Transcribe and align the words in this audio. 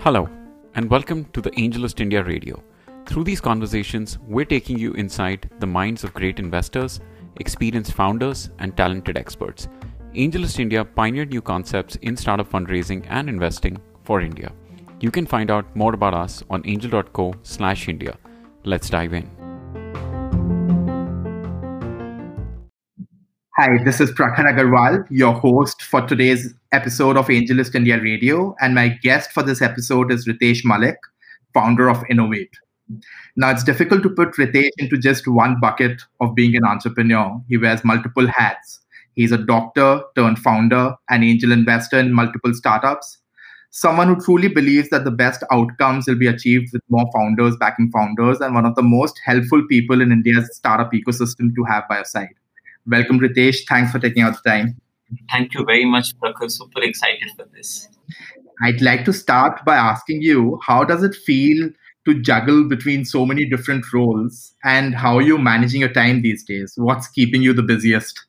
Hello, 0.00 0.28
and 0.74 0.90
welcome 0.90 1.24
to 1.26 1.40
the 1.40 1.52
AngelList 1.52 2.00
India 2.00 2.24
Radio. 2.24 2.60
Through 3.06 3.22
these 3.22 3.40
conversations, 3.40 4.18
we're 4.26 4.44
taking 4.44 4.76
you 4.76 4.94
inside 4.94 5.48
the 5.60 5.66
minds 5.68 6.02
of 6.02 6.12
great 6.14 6.40
investors, 6.40 6.98
experienced 7.36 7.92
founders, 7.92 8.50
and 8.58 8.76
talented 8.76 9.16
experts. 9.16 9.68
AngelList 10.16 10.58
India 10.58 10.84
pioneered 10.84 11.30
new 11.30 11.42
concepts 11.42 11.94
in 12.02 12.16
startup 12.16 12.50
fundraising 12.50 13.06
and 13.08 13.28
investing 13.28 13.76
for 14.02 14.20
India. 14.20 14.52
You 14.98 15.12
can 15.12 15.26
find 15.26 15.48
out 15.48 15.76
more 15.76 15.94
about 15.94 16.14
us 16.14 16.42
on 16.50 16.62
angel.co/india. 16.64 18.18
Let's 18.64 18.90
dive 18.90 19.14
in. 19.14 19.37
Hi, 23.60 23.76
this 23.82 24.00
is 24.00 24.12
Prakhar 24.12 24.46
Agarwal, 24.46 25.04
your 25.10 25.32
host 25.32 25.82
for 25.82 26.00
today's 26.06 26.54
episode 26.70 27.16
of 27.16 27.26
AngelList 27.26 27.74
India 27.74 28.00
Radio. 28.00 28.54
And 28.60 28.72
my 28.72 28.90
guest 29.02 29.32
for 29.32 29.42
this 29.42 29.60
episode 29.60 30.12
is 30.12 30.28
Ritesh 30.28 30.60
Malik, 30.64 30.94
founder 31.52 31.90
of 31.90 31.96
Innov8. 32.04 32.50
Now, 33.34 33.50
it's 33.50 33.64
difficult 33.64 34.04
to 34.04 34.10
put 34.10 34.36
Ritesh 34.36 34.70
into 34.78 34.96
just 34.96 35.26
one 35.26 35.58
bucket 35.58 36.00
of 36.20 36.36
being 36.36 36.54
an 36.54 36.64
entrepreneur. 36.64 37.42
He 37.48 37.56
wears 37.56 37.82
multiple 37.82 38.28
hats. 38.28 38.78
He's 39.16 39.32
a 39.32 39.38
doctor 39.38 40.02
turned 40.14 40.38
founder, 40.38 40.94
an 41.10 41.24
angel 41.24 41.50
investor 41.50 41.98
in 41.98 42.12
multiple 42.12 42.54
startups, 42.54 43.18
someone 43.70 44.06
who 44.06 44.20
truly 44.24 44.46
believes 44.46 44.88
that 44.90 45.02
the 45.02 45.10
best 45.10 45.42
outcomes 45.50 46.06
will 46.06 46.14
be 46.14 46.28
achieved 46.28 46.72
with 46.72 46.82
more 46.90 47.10
founders 47.12 47.56
backing 47.56 47.90
founders, 47.90 48.38
and 48.38 48.54
one 48.54 48.66
of 48.66 48.76
the 48.76 48.82
most 48.82 49.20
helpful 49.24 49.66
people 49.66 50.00
in 50.00 50.12
India's 50.12 50.48
startup 50.54 50.92
ecosystem 50.92 51.52
to 51.56 51.64
have 51.64 51.88
by 51.88 51.96
your 51.96 52.04
side. 52.04 52.28
Welcome, 52.86 53.20
Ritesh. 53.20 53.66
Thanks 53.68 53.92
for 53.92 53.98
taking 53.98 54.22
out 54.22 54.42
the 54.42 54.48
time. 54.48 54.80
Thank 55.30 55.54
you 55.54 55.64
very 55.64 55.84
much, 55.84 56.16
Prakhar. 56.18 56.50
Super 56.50 56.82
excited 56.82 57.30
for 57.36 57.46
this. 57.54 57.88
I'd 58.62 58.80
like 58.80 59.04
to 59.04 59.12
start 59.12 59.64
by 59.64 59.76
asking 59.76 60.22
you 60.22 60.58
how 60.66 60.84
does 60.84 61.02
it 61.02 61.14
feel 61.14 61.70
to 62.06 62.20
juggle 62.20 62.68
between 62.68 63.04
so 63.04 63.24
many 63.26 63.44
different 63.44 63.84
roles 63.92 64.54
and 64.64 64.94
how 64.94 65.16
are 65.16 65.22
you 65.22 65.38
managing 65.38 65.80
your 65.80 65.92
time 65.92 66.22
these 66.22 66.42
days? 66.44 66.72
What's 66.76 67.08
keeping 67.08 67.42
you 67.42 67.52
the 67.52 67.62
busiest? 67.62 68.26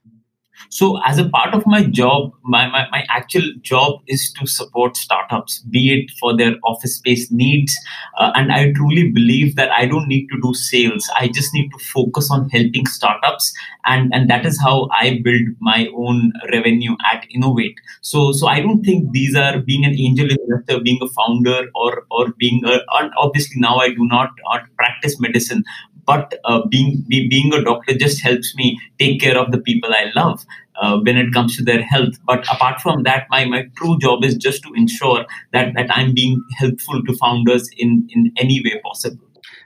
So, 0.70 1.00
as 1.04 1.18
a 1.18 1.28
part 1.28 1.56
of 1.56 1.66
my 1.66 1.84
job, 1.84 2.32
my, 2.44 2.68
my, 2.68 2.88
my 2.92 3.04
actual 3.10 3.44
job 3.62 4.02
is 4.08 4.32
to 4.34 4.46
support 4.46 4.96
startups, 4.98 5.60
be 5.64 5.94
it 5.94 6.12
for 6.20 6.38
their 6.38 6.56
office 6.64 6.96
space 6.96 7.32
needs. 7.32 7.76
Uh, 8.20 8.32
and 8.36 8.52
I 8.52 8.72
truly 8.74 9.10
believe 9.10 9.56
that 9.56 9.72
I 9.72 9.88
don't 9.88 10.08
need 10.08 10.28
to 10.28 10.40
do 10.42 10.54
sales. 10.54 11.10
I 11.16 11.28
just 11.28 11.54
need 11.56 11.70
to 11.72 11.84
focus 11.86 12.30
on 12.32 12.50
helping 12.50 12.86
startups. 12.86 13.52
And, 13.86 14.14
and 14.14 14.30
that 14.30 14.46
is 14.46 14.62
how 14.62 14.90
I 14.92 15.22
build 15.24 15.48
my 15.60 15.88
own 15.96 16.34
revenue 16.52 16.96
at 17.12 17.26
Innov8. 17.36 17.74
So, 18.02 18.32
so 18.32 18.48
I 18.48 18.60
don't 18.62 18.84
think 18.84 19.12
these 19.12 19.36
are 19.36 19.60
being 19.60 19.86
an 19.86 19.98
angel 19.98 20.28
investor, 20.30 20.82
being 20.82 21.00
a 21.02 21.08
founder, 21.08 21.68
or, 21.74 22.06
or 22.12 22.34
being 22.38 22.62
a, 22.66 22.82
obviously 23.18 23.60
now 23.60 23.78
I 23.78 23.90
do 23.90 24.06
not, 24.06 24.30
not 24.46 24.64
practice 24.78 25.20
medicine, 25.20 25.64
but 26.10 26.34
uh, 26.46 26.66
being 26.68 27.06
be, 27.08 27.28
being 27.30 27.54
a 27.54 27.64
doctor 27.64 27.96
just 27.96 28.22
helps 28.22 28.56
me 28.56 28.80
take 28.98 29.22
care 29.22 29.38
of 29.38 29.52
the 29.52 29.60
people 29.60 29.92
I 29.94 30.12
love 30.16 30.44
uh, 30.82 30.98
when 30.98 31.18
it 31.18 31.32
comes 31.34 31.56
to 31.58 31.64
their 31.64 31.84
health. 31.84 32.16
But 32.26 32.52
apart 32.52 32.82
from 32.82 33.04
that, 33.04 33.28
my 33.30 33.46
my 33.46 33.64
true 33.78 33.98
job 34.00 34.24
is 34.24 34.36
just 34.36 34.64
to 34.64 34.74
ensure 34.74 35.26
that 35.54 35.74
that 35.76 35.96
I'm 35.96 36.14
being 36.14 36.44
helpful 36.58 37.04
to 37.04 37.18
founders 37.18 37.70
in 37.78 38.08
in 38.16 38.32
any 38.38 38.62
way 38.66 38.82
possible. 38.84 39.26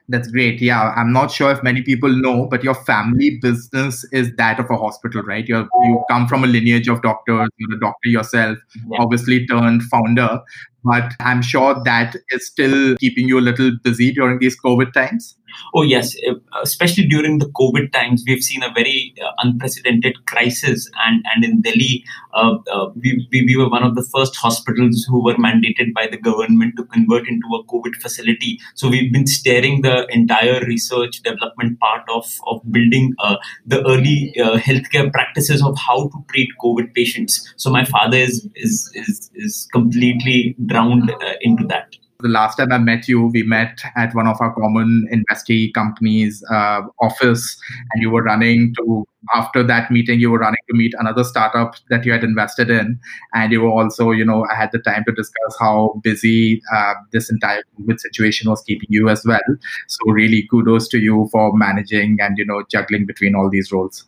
That's 0.10 0.28
great. 0.28 0.62
Yeah, 0.62 0.94
I'm 0.98 1.14
not 1.14 1.32
sure 1.32 1.52
if 1.52 1.64
many 1.64 1.82
people 1.82 2.10
know, 2.10 2.46
but 2.46 2.64
your 2.64 2.76
family 2.76 3.40
business 3.42 4.04
is 4.12 4.32
that 4.38 4.60
of 4.60 4.70
a 4.70 4.76
hospital, 4.76 5.24
right? 5.24 5.48
You 5.48 5.62
you 5.84 6.04
come 6.10 6.28
from 6.28 6.44
a 6.44 6.48
lineage 6.48 6.90
of 6.90 7.02
doctors. 7.02 7.48
You're 7.58 7.78
a 7.78 7.80
doctor 7.80 8.10
yourself, 8.10 8.58
yeah. 8.76 8.98
obviously 9.06 9.48
turned 9.48 9.84
founder. 9.84 10.42
But 10.84 11.14
I'm 11.22 11.42
sure 11.42 11.82
that 11.86 12.18
is 12.32 12.46
still 12.48 12.98
keeping 12.98 13.30
you 13.30 13.40
a 13.40 13.46
little 13.50 13.72
busy 13.84 14.12
during 14.12 14.40
these 14.40 14.60
COVID 14.60 14.92
times. 14.92 15.38
Oh, 15.74 15.82
yes. 15.82 16.16
Especially 16.62 17.08
during 17.08 17.40
the 17.40 17.50
COVID 17.50 17.92
times, 17.92 18.24
we've 18.28 18.44
seen 18.44 18.64
a 18.64 18.72
very 18.74 19.14
uh, 19.24 19.32
unprecedented 19.40 20.26
crisis. 20.26 20.90
And, 21.06 21.24
and 21.34 21.44
in 21.44 21.62
Delhi, 21.62 22.04
uh, 22.34 22.58
uh, 22.72 22.90
we, 22.96 23.28
we, 23.32 23.46
we, 23.46 23.56
were 23.56 23.70
one 23.70 23.84
of 23.84 23.96
the 23.96 24.04
first 24.04 24.36
hospitals 24.36 25.06
who 25.10 25.24
were 25.24 25.36
mandated 25.36 25.94
by 25.94 26.08
the 26.08 26.18
government 26.18 26.76
to 26.78 26.86
convert 26.86 27.28
into 27.28 27.48
a 27.54 27.64
COVID 27.66 27.96
facility. 28.02 28.60
So 28.76 28.90
we've 28.90 29.12
been 29.12 29.28
steering 29.28 29.82
the 29.82 30.08
entire 30.08 30.62
research 30.62 31.22
development 31.22 31.80
part 31.80 32.04
of, 32.10 32.26
of 32.48 32.62
building 32.72 33.14
uh, 33.20 33.38
the 33.66 33.86
early 33.88 34.34
uh, 34.40 34.58
healthcare 34.58 35.12
practices 35.12 35.64
of 35.64 35.78
how 35.78 36.10
to 36.10 36.26
treat 36.30 36.50
COVID 36.62 36.94
patients. 36.94 37.54
So 37.58 37.70
my 37.70 37.86
father 37.86 38.18
is, 38.18 38.48
is, 38.56 38.92
is, 38.96 39.30
is 39.36 39.68
completely 39.72 40.56
drowned 40.66 41.12
uh, 41.12 41.34
into 41.42 41.66
that 41.68 41.96
the 42.24 42.30
last 42.30 42.56
time 42.56 42.72
I 42.72 42.78
met 42.78 43.08
you, 43.08 43.28
we 43.28 43.44
met 43.44 43.80
at 43.96 44.16
one 44.16 44.28
of 44.28 44.40
our 44.40 44.54
common 44.54 45.08
investee 45.12 45.74
companies' 45.74 46.44
uh, 46.50 46.82
office, 47.02 47.58
and 47.92 48.02
you 48.02 48.10
were 48.10 48.24
running 48.24 48.74
to. 48.78 49.06
After 49.34 49.64
that 49.64 49.90
meeting, 49.90 50.20
you 50.20 50.30
were 50.32 50.40
running 50.40 50.60
to 50.70 50.76
meet 50.76 50.94
another 51.00 51.24
startup 51.24 51.76
that 51.90 52.06
you 52.06 52.12
had 52.12 52.26
invested 52.26 52.70
in, 52.70 53.00
and 53.34 53.52
you 53.52 53.62
were 53.62 53.70
also, 53.70 54.12
you 54.12 54.26
know, 54.26 54.46
I 54.52 54.56
had 54.56 54.72
the 54.74 54.80
time 54.80 55.04
to 55.06 55.14
discuss 55.14 55.56
how 55.60 56.02
busy 56.04 56.62
uh, 56.74 56.96
this 57.12 57.30
entire 57.30 57.64
COVID 57.80 58.00
situation 58.00 58.50
was 58.50 58.62
keeping 58.64 58.90
you 58.90 59.08
as 59.10 59.24
well. 59.26 59.40
So, 59.88 60.12
really, 60.12 60.48
kudos 60.50 60.88
to 60.90 61.00
you 61.00 61.30
for 61.32 61.56
managing 61.56 62.18
and 62.20 62.38
you 62.38 62.46
know 62.46 62.64
juggling 62.72 63.06
between 63.06 63.36
all 63.36 63.50
these 63.50 63.72
roles. 63.72 64.06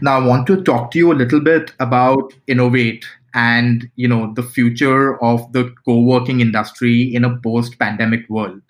Now, 0.00 0.20
I 0.20 0.26
want 0.26 0.46
to 0.48 0.62
talk 0.62 0.90
to 0.92 0.98
you 0.98 1.12
a 1.12 1.14
little 1.14 1.40
bit 1.40 1.72
about 1.78 2.32
Innov8 2.48 3.04
and 3.34 3.90
you 3.96 4.08
know 4.08 4.32
the 4.34 4.42
future 4.42 5.22
of 5.22 5.52
the 5.52 5.72
co-working 5.84 6.40
industry 6.40 7.02
in 7.14 7.24
a 7.24 7.38
post-pandemic 7.40 8.28
world. 8.28 8.62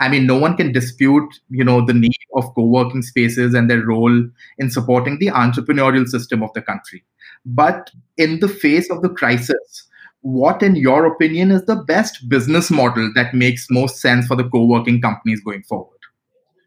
I 0.00 0.08
mean 0.08 0.26
no 0.26 0.36
one 0.36 0.56
can 0.56 0.72
dispute 0.72 1.40
you 1.48 1.64
know 1.64 1.84
the 1.84 1.94
need 1.94 2.12
of 2.34 2.54
co-working 2.54 3.02
spaces 3.02 3.54
and 3.54 3.70
their 3.70 3.82
role 3.82 4.24
in 4.58 4.70
supporting 4.70 5.18
the 5.18 5.28
entrepreneurial 5.28 6.06
system 6.06 6.42
of 6.42 6.52
the 6.54 6.62
country. 6.62 7.04
But 7.46 7.90
in 8.16 8.40
the 8.40 8.48
face 8.48 8.90
of 8.90 9.02
the 9.02 9.08
crisis 9.08 9.88
what 10.22 10.62
in 10.62 10.76
your 10.76 11.06
opinion 11.06 11.50
is 11.50 11.64
the 11.64 11.76
best 11.76 12.28
business 12.28 12.70
model 12.70 13.10
that 13.14 13.32
makes 13.32 13.70
most 13.70 14.00
sense 14.00 14.26
for 14.26 14.36
the 14.36 14.48
co-working 14.48 15.00
companies 15.00 15.40
going 15.42 15.62
forward? 15.62 15.96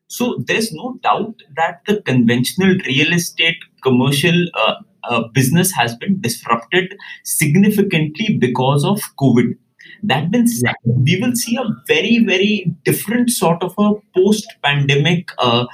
So 0.08 0.44
there's 0.46 0.72
no 0.72 1.00
doubt 1.04 1.36
that 1.56 1.82
the 1.86 2.02
conventional 2.02 2.76
real 2.86 3.14
estate 3.14 3.58
commercial 3.84 4.46
uh, 4.54 4.76
uh, 5.10 5.24
business 5.34 5.72
has 5.72 5.96
been 5.96 6.20
disrupted 6.22 6.96
significantly 7.24 8.38
because 8.40 8.86
of 8.86 9.00
COVID. 9.20 9.58
That 10.04 10.32
means 10.32 10.62
yeah. 10.64 10.74
we 10.84 11.20
will 11.22 11.34
see 11.34 11.56
a 11.56 11.64
very, 11.88 12.24
very 12.26 12.76
different 12.84 13.30
sort 13.30 13.64
of 13.64 13.74
a 13.78 13.94
post 14.14 14.46
pandemic 14.62 15.30
uh, 15.38 15.66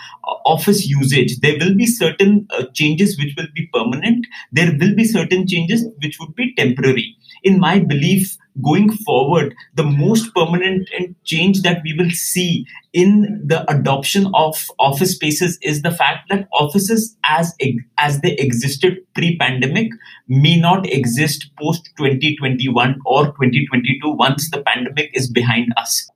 office 0.45 0.87
usage. 0.87 1.39
There 1.39 1.57
will 1.59 1.75
be 1.75 1.87
certain 1.87 2.47
uh, 2.51 2.65
changes 2.73 3.17
which 3.17 3.33
will 3.35 3.47
be 3.55 3.67
permanent, 3.73 4.27
there 4.51 4.71
will 4.79 4.95
be 4.95 5.05
certain 5.05 5.47
changes 5.47 5.85
which 6.03 6.17
would 6.19 6.35
be 6.35 6.53
temporary. 6.55 7.15
In 7.43 7.59
my 7.59 7.79
belief, 7.79 8.37
going 8.63 8.91
forward, 8.91 9.55
the 9.75 9.83
most 9.83 10.33
permanent 10.33 10.89
change 11.23 11.61
that 11.61 11.81
we 11.83 11.93
will 11.93 12.09
see 12.11 12.65
in 12.93 13.41
the 13.45 13.69
adoption 13.71 14.29
of 14.33 14.67
office 14.79 15.15
spaces 15.15 15.57
is 15.61 15.81
the 15.81 15.91
fact 15.91 16.29
that 16.29 16.47
offices 16.53 17.15
as 17.25 17.53
as 17.97 18.21
they 18.21 18.33
existed 18.33 18.97
pre-pandemic 19.13 19.91
may 20.27 20.59
not 20.59 20.85
exist 20.91 21.49
post 21.59 21.89
2021 21.97 22.99
or 23.05 23.25
2022 23.27 24.09
once 24.11 24.49
the 24.51 24.61
pandemic 24.63 25.09
is 25.13 25.29
behind 25.29 25.73
us. 25.77 26.09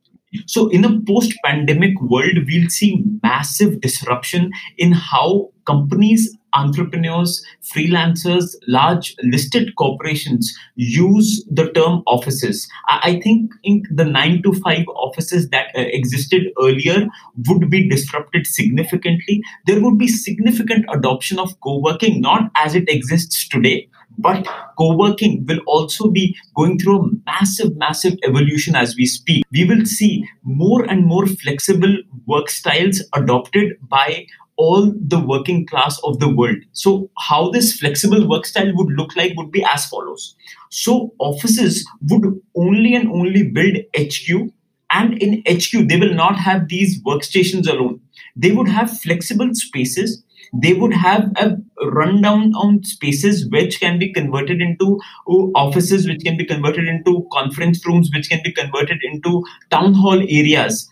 So, 0.48 0.68
in 0.70 0.84
a 0.84 1.00
post 1.02 1.34
pandemic 1.46 2.00
world, 2.02 2.40
we'll 2.48 2.70
see 2.70 3.04
massive 3.22 3.82
disruption 3.82 4.52
in 4.78 4.92
how 4.92 5.52
companies, 5.66 6.36
entrepreneurs, 6.54 7.44
freelancers, 7.62 8.56
large 8.68 9.16
listed 9.24 9.76
corporations 9.76 10.54
use 10.76 11.44
the 11.50 11.72
term 11.72 12.04
offices. 12.08 12.68
I 12.88 13.20
think 13.24 13.52
in 13.64 13.84
the 13.92 14.06
nine 14.06 14.42
to 14.44 14.54
five 14.54 14.86
offices 14.96 15.50
that 15.50 15.68
uh, 15.76 15.82
existed 15.82 16.44
earlier 16.62 17.08
would 17.48 17.70
be 17.70 17.88
disrupted 17.90 18.48
significantly. 18.48 19.42
There 19.66 19.82
would 19.82 19.98
be 19.98 20.08
significant 20.08 20.86
adoption 20.94 21.40
of 21.40 21.60
co 21.62 21.80
working, 21.80 22.22
not 22.22 22.52
as 22.56 22.76
it 22.76 22.90
exists 22.90 23.48
today 23.48 23.90
but 24.18 24.48
co-working 24.78 25.46
will 25.48 25.60
also 25.66 26.10
be 26.10 26.36
going 26.56 26.78
through 26.78 27.02
a 27.02 27.10
massive, 27.26 27.76
massive 27.78 28.18
evolution 28.24 28.76
as 28.76 28.96
we 28.96 29.06
speak. 29.06 29.44
We 29.52 29.66
will 29.66 29.86
see 29.86 30.28
more 30.44 30.84
and 30.84 31.06
more 31.06 31.26
flexible 31.26 31.98
work 32.26 32.50
styles 32.50 33.04
adopted 33.14 33.74
by 33.90 34.28
all 34.56 34.94
the 35.00 35.20
working 35.20 35.66
class 35.66 36.00
of 36.04 36.20
the 36.20 36.34
world. 36.34 36.58
So, 36.74 37.10
how 37.18 37.50
this 37.50 37.78
flexible 37.78 38.28
work 38.28 38.46
style 38.46 38.72
would 38.76 38.94
look 38.94 39.16
like 39.16 39.34
would 39.36 39.52
be 39.52 39.66
as 39.66 39.86
follows. 39.86 40.36
So, 40.70 41.14
offices 41.20 41.88
would 42.10 42.42
only 42.56 42.96
and 42.96 43.10
only 43.10 43.44
build 43.44 43.78
HQ, 43.98 44.52
and 44.92 45.22
in 45.22 45.42
HQ, 45.48 45.88
they 45.88 45.98
will 46.00 46.14
not 46.14 46.38
have 46.38 46.68
these 46.68 47.02
workstations 47.04 47.68
alone. 47.68 48.00
They 48.36 48.52
would 48.52 48.68
have 48.68 49.00
flexible 49.00 49.50
spaces 49.54 50.24
they 50.54 50.74
would 50.74 50.94
have 50.94 51.32
a 51.38 51.58
rundown 51.84 52.54
on 52.54 52.84
spaces 52.84 53.50
which 53.50 53.80
can 53.80 53.98
be 53.98 54.14
converted 54.14 54.62
into 54.62 55.00
uh, 55.28 55.50
offices, 55.56 56.08
which 56.08 56.24
can 56.24 56.38
be 56.38 56.46
converted 56.46 56.88
into 56.88 57.28
conference 57.32 57.86
rooms, 57.86 58.12
which 58.14 58.30
can 58.30 58.40
be 58.44 58.52
converted 58.52 59.00
into 59.04 59.44
town 59.72 59.96
hall 59.96 60.22
areas 60.22 60.90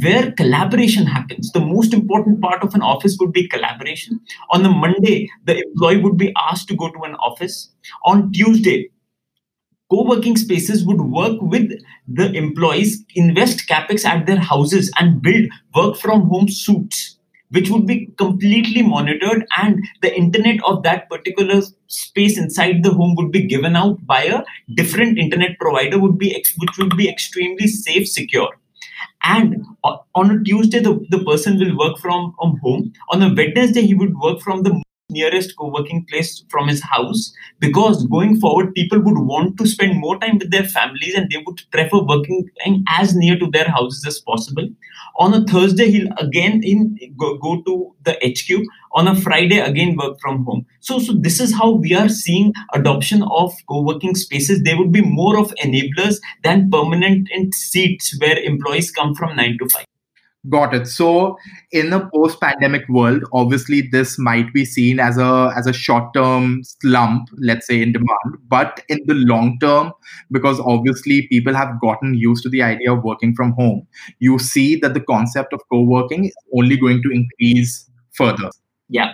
where 0.00 0.32
collaboration 0.32 1.06
happens. 1.06 1.50
The 1.52 1.60
most 1.60 1.92
important 1.92 2.40
part 2.40 2.62
of 2.62 2.74
an 2.74 2.82
office 2.82 3.16
would 3.20 3.32
be 3.32 3.48
collaboration. 3.48 4.20
On 4.50 4.62
the 4.62 4.70
Monday, 4.70 5.28
the 5.44 5.58
employee 5.58 5.98
would 5.98 6.16
be 6.16 6.32
asked 6.38 6.68
to 6.68 6.76
go 6.76 6.90
to 6.90 7.02
an 7.02 7.14
office. 7.16 7.70
On 8.04 8.32
Tuesday, 8.32 8.90
co-working 9.90 10.36
spaces 10.36 10.86
would 10.86 11.00
work 11.00 11.40
with 11.42 11.70
the 12.08 12.32
employees, 12.32 13.04
invest 13.14 13.68
capex 13.68 14.04
at 14.04 14.26
their 14.26 14.38
houses 14.38 14.90
and 14.98 15.20
build 15.20 15.50
work 15.74 15.96
from 15.96 16.28
home 16.28 16.48
suites 16.48 17.18
which 17.50 17.68
would 17.68 17.86
be 17.86 18.06
completely 18.16 18.80
monitored 18.80 19.44
and 19.58 19.78
the 20.00 20.16
internet 20.16 20.56
of 20.64 20.82
that 20.84 21.06
particular 21.10 21.60
space 21.86 22.38
inside 22.38 22.82
the 22.82 22.94
home 22.94 23.14
would 23.14 23.30
be 23.30 23.46
given 23.46 23.76
out 23.76 24.04
by 24.06 24.22
a 24.22 24.42
different 24.74 25.18
internet 25.18 25.58
provider 25.60 25.98
would 25.98 26.16
be 26.16 26.32
which 26.56 26.78
would 26.78 26.96
be 26.96 27.10
extremely 27.10 27.66
safe 27.66 28.08
secure 28.08 28.48
and 29.22 29.64
on 30.14 30.30
a 30.30 30.42
tuesday 30.44 30.80
the, 30.80 31.04
the 31.10 31.22
person 31.24 31.58
will 31.58 31.76
work 31.76 31.98
from, 31.98 32.34
home. 32.62 32.92
On 33.10 33.22
a 33.22 33.34
wednesday 33.34 33.82
he 33.82 33.94
would 33.94 34.16
work 34.18 34.40
from 34.40 34.62
the 34.62 34.82
nearest 35.10 35.56
co-working 35.56 36.04
place 36.08 36.44
from 36.48 36.68
his 36.68 36.82
house 36.82 37.32
because 37.60 38.06
going 38.06 38.40
forward 38.40 38.74
people 38.74 38.98
would 38.98 39.18
want 39.18 39.58
to 39.58 39.66
spend 39.66 40.00
more 40.00 40.18
time 40.18 40.38
with 40.38 40.50
their 40.50 40.64
families 40.64 41.14
and 41.14 41.30
they 41.30 41.42
would 41.46 41.60
prefer 41.70 42.02
working 42.02 42.48
as 42.88 43.14
near 43.14 43.38
to 43.38 43.50
their 43.50 43.68
houses 43.68 44.04
as 44.06 44.18
possible. 44.20 44.68
On 45.16 45.34
a 45.34 45.44
thursday 45.44 45.90
he'll 45.90 46.12
again 46.16 46.62
in 46.62 46.98
go, 47.16 47.36
go 47.36 47.62
to 47.62 47.94
the 48.04 48.16
hq 48.24 48.64
on 48.94 49.08
a 49.08 49.14
friday 49.14 49.58
again 49.58 49.96
work 49.96 50.18
from 50.20 50.44
home 50.44 50.64
so 50.80 50.98
so 50.98 51.12
this 51.12 51.40
is 51.40 51.54
how 51.54 51.70
we 51.70 51.94
are 51.94 52.08
seeing 52.08 52.52
adoption 52.74 53.22
of 53.22 53.54
co-working 53.68 54.14
spaces 54.14 54.62
they 54.62 54.74
would 54.74 54.92
be 54.92 55.02
more 55.02 55.38
of 55.38 55.54
enablers 55.64 56.20
than 56.42 56.70
permanent 56.70 57.28
seats 57.54 58.16
where 58.20 58.38
employees 58.38 58.90
come 58.90 59.14
from 59.14 59.36
9 59.36 59.58
to 59.58 59.68
5 59.68 59.84
Got 60.50 60.74
it. 60.74 60.88
So, 60.88 61.38
in 61.70 61.92
a 61.92 62.10
post-pandemic 62.10 62.88
world, 62.88 63.22
obviously 63.32 63.82
this 63.82 64.18
might 64.18 64.52
be 64.52 64.64
seen 64.64 64.98
as 64.98 65.16
a 65.16 65.52
as 65.56 65.68
a 65.68 65.72
short-term 65.72 66.64
slump, 66.64 67.28
let's 67.38 67.68
say 67.68 67.80
in 67.80 67.92
demand. 67.92 68.38
But 68.48 68.82
in 68.88 68.98
the 69.06 69.14
long 69.14 69.60
term, 69.60 69.92
because 70.32 70.58
obviously 70.58 71.28
people 71.28 71.54
have 71.54 71.80
gotten 71.80 72.14
used 72.14 72.42
to 72.42 72.48
the 72.48 72.60
idea 72.60 72.92
of 72.92 73.04
working 73.04 73.36
from 73.36 73.52
home, 73.52 73.86
you 74.18 74.40
see 74.40 74.74
that 74.80 74.94
the 74.94 75.00
concept 75.00 75.52
of 75.52 75.60
co-working 75.70 76.24
is 76.24 76.34
only 76.56 76.76
going 76.76 77.04
to 77.04 77.10
increase 77.10 77.88
further. 78.10 78.50
Yeah, 78.92 79.12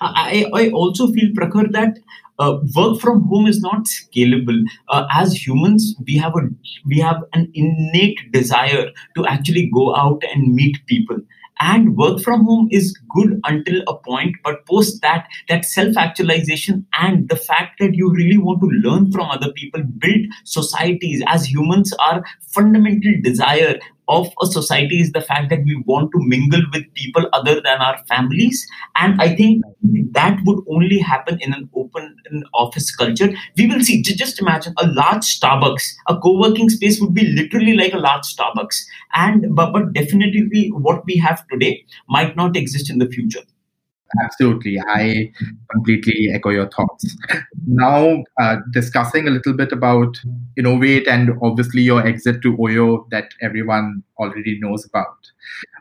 I 0.00 0.46
I 0.54 0.70
also 0.70 1.08
feel 1.12 1.30
Prakhar 1.38 1.70
that 1.72 1.98
uh, 2.38 2.58
work 2.76 3.00
from 3.00 3.24
home 3.32 3.46
is 3.46 3.60
not 3.60 3.84
scalable. 3.84 4.62
Uh, 4.88 5.06
as 5.12 5.34
humans 5.46 5.94
we 6.06 6.16
have 6.16 6.36
a 6.36 6.44
we 6.86 6.98
have 7.00 7.22
an 7.34 7.50
innate 7.54 8.20
desire 8.32 8.86
to 9.16 9.26
actually 9.26 9.70
go 9.74 9.94
out 9.96 10.22
and 10.32 10.54
meet 10.54 10.78
people. 10.86 11.18
And 11.62 11.94
work 11.96 12.20
from 12.22 12.44
home 12.46 12.68
is 12.72 12.96
good 13.14 13.38
until 13.44 13.82
a 13.86 13.94
point 13.94 14.36
but 14.42 14.64
post 14.66 15.02
that 15.02 15.26
that 15.50 15.66
self 15.66 15.98
actualization 15.98 16.86
and 17.06 17.28
the 17.28 17.36
fact 17.36 17.78
that 17.80 17.94
you 17.94 18.10
really 18.14 18.38
want 18.38 18.62
to 18.62 18.68
learn 18.88 19.12
from 19.12 19.28
other 19.30 19.52
people 19.52 19.82
build 20.06 20.26
societies. 20.44 21.22
As 21.26 21.50
humans 21.52 21.92
our 22.08 22.24
fundamental 22.54 23.12
desire 23.22 23.78
of 24.10 24.28
a 24.42 24.46
society 24.46 25.00
is 25.00 25.12
the 25.12 25.20
fact 25.20 25.50
that 25.50 25.64
we 25.64 25.82
want 25.86 26.10
to 26.12 26.18
mingle 26.34 26.62
with 26.72 26.92
people 26.94 27.28
other 27.32 27.60
than 27.60 27.80
our 27.88 27.98
families. 28.08 28.66
And 28.96 29.20
i 29.20 29.34
think 29.34 29.64
that 30.12 30.40
would 30.44 30.64
only 30.68 30.98
happen 30.98 31.38
in 31.40 31.54
an 31.54 31.68
open 31.74 32.16
office 32.52 32.94
culture. 32.94 33.32
We 33.56 33.66
will 33.66 33.80
see 33.80 34.02
just 34.02 34.40
imagine 34.40 34.74
a 34.78 34.86
large 34.88 35.24
starbucks 35.38 35.94
a 36.08 36.18
co-working 36.18 36.68
space 36.68 37.00
would 37.00 37.14
be 37.14 37.26
literally 37.28 37.74
like 37.74 37.92
a 37.92 37.98
large 37.98 38.24
starbucks. 38.24 38.82
And 39.14 39.54
but, 39.54 39.72
but 39.72 39.92
definitely 39.92 40.68
what 40.74 41.04
we 41.06 41.16
have 41.16 41.46
today 41.48 41.84
might 42.08 42.36
not 42.36 42.56
exist 42.56 42.90
in 42.90 42.98
the 42.98 43.08
future 43.08 43.42
Absolutely. 44.24 44.78
I 44.88 45.30
completely 45.70 46.30
echo 46.34 46.50
your 46.50 46.68
thoughts. 46.68 47.16
Now, 47.66 48.24
uh, 48.40 48.56
discussing 48.72 49.28
a 49.28 49.30
little 49.30 49.52
bit 49.52 49.70
about 49.70 50.18
Innov8 50.58 51.06
and 51.06 51.30
obviously 51.42 51.82
your 51.82 52.04
exit 52.04 52.42
to 52.42 52.56
Oyo 52.56 53.08
that 53.10 53.30
everyone 53.40 54.02
already 54.18 54.58
knows 54.60 54.84
about. 54.84 55.30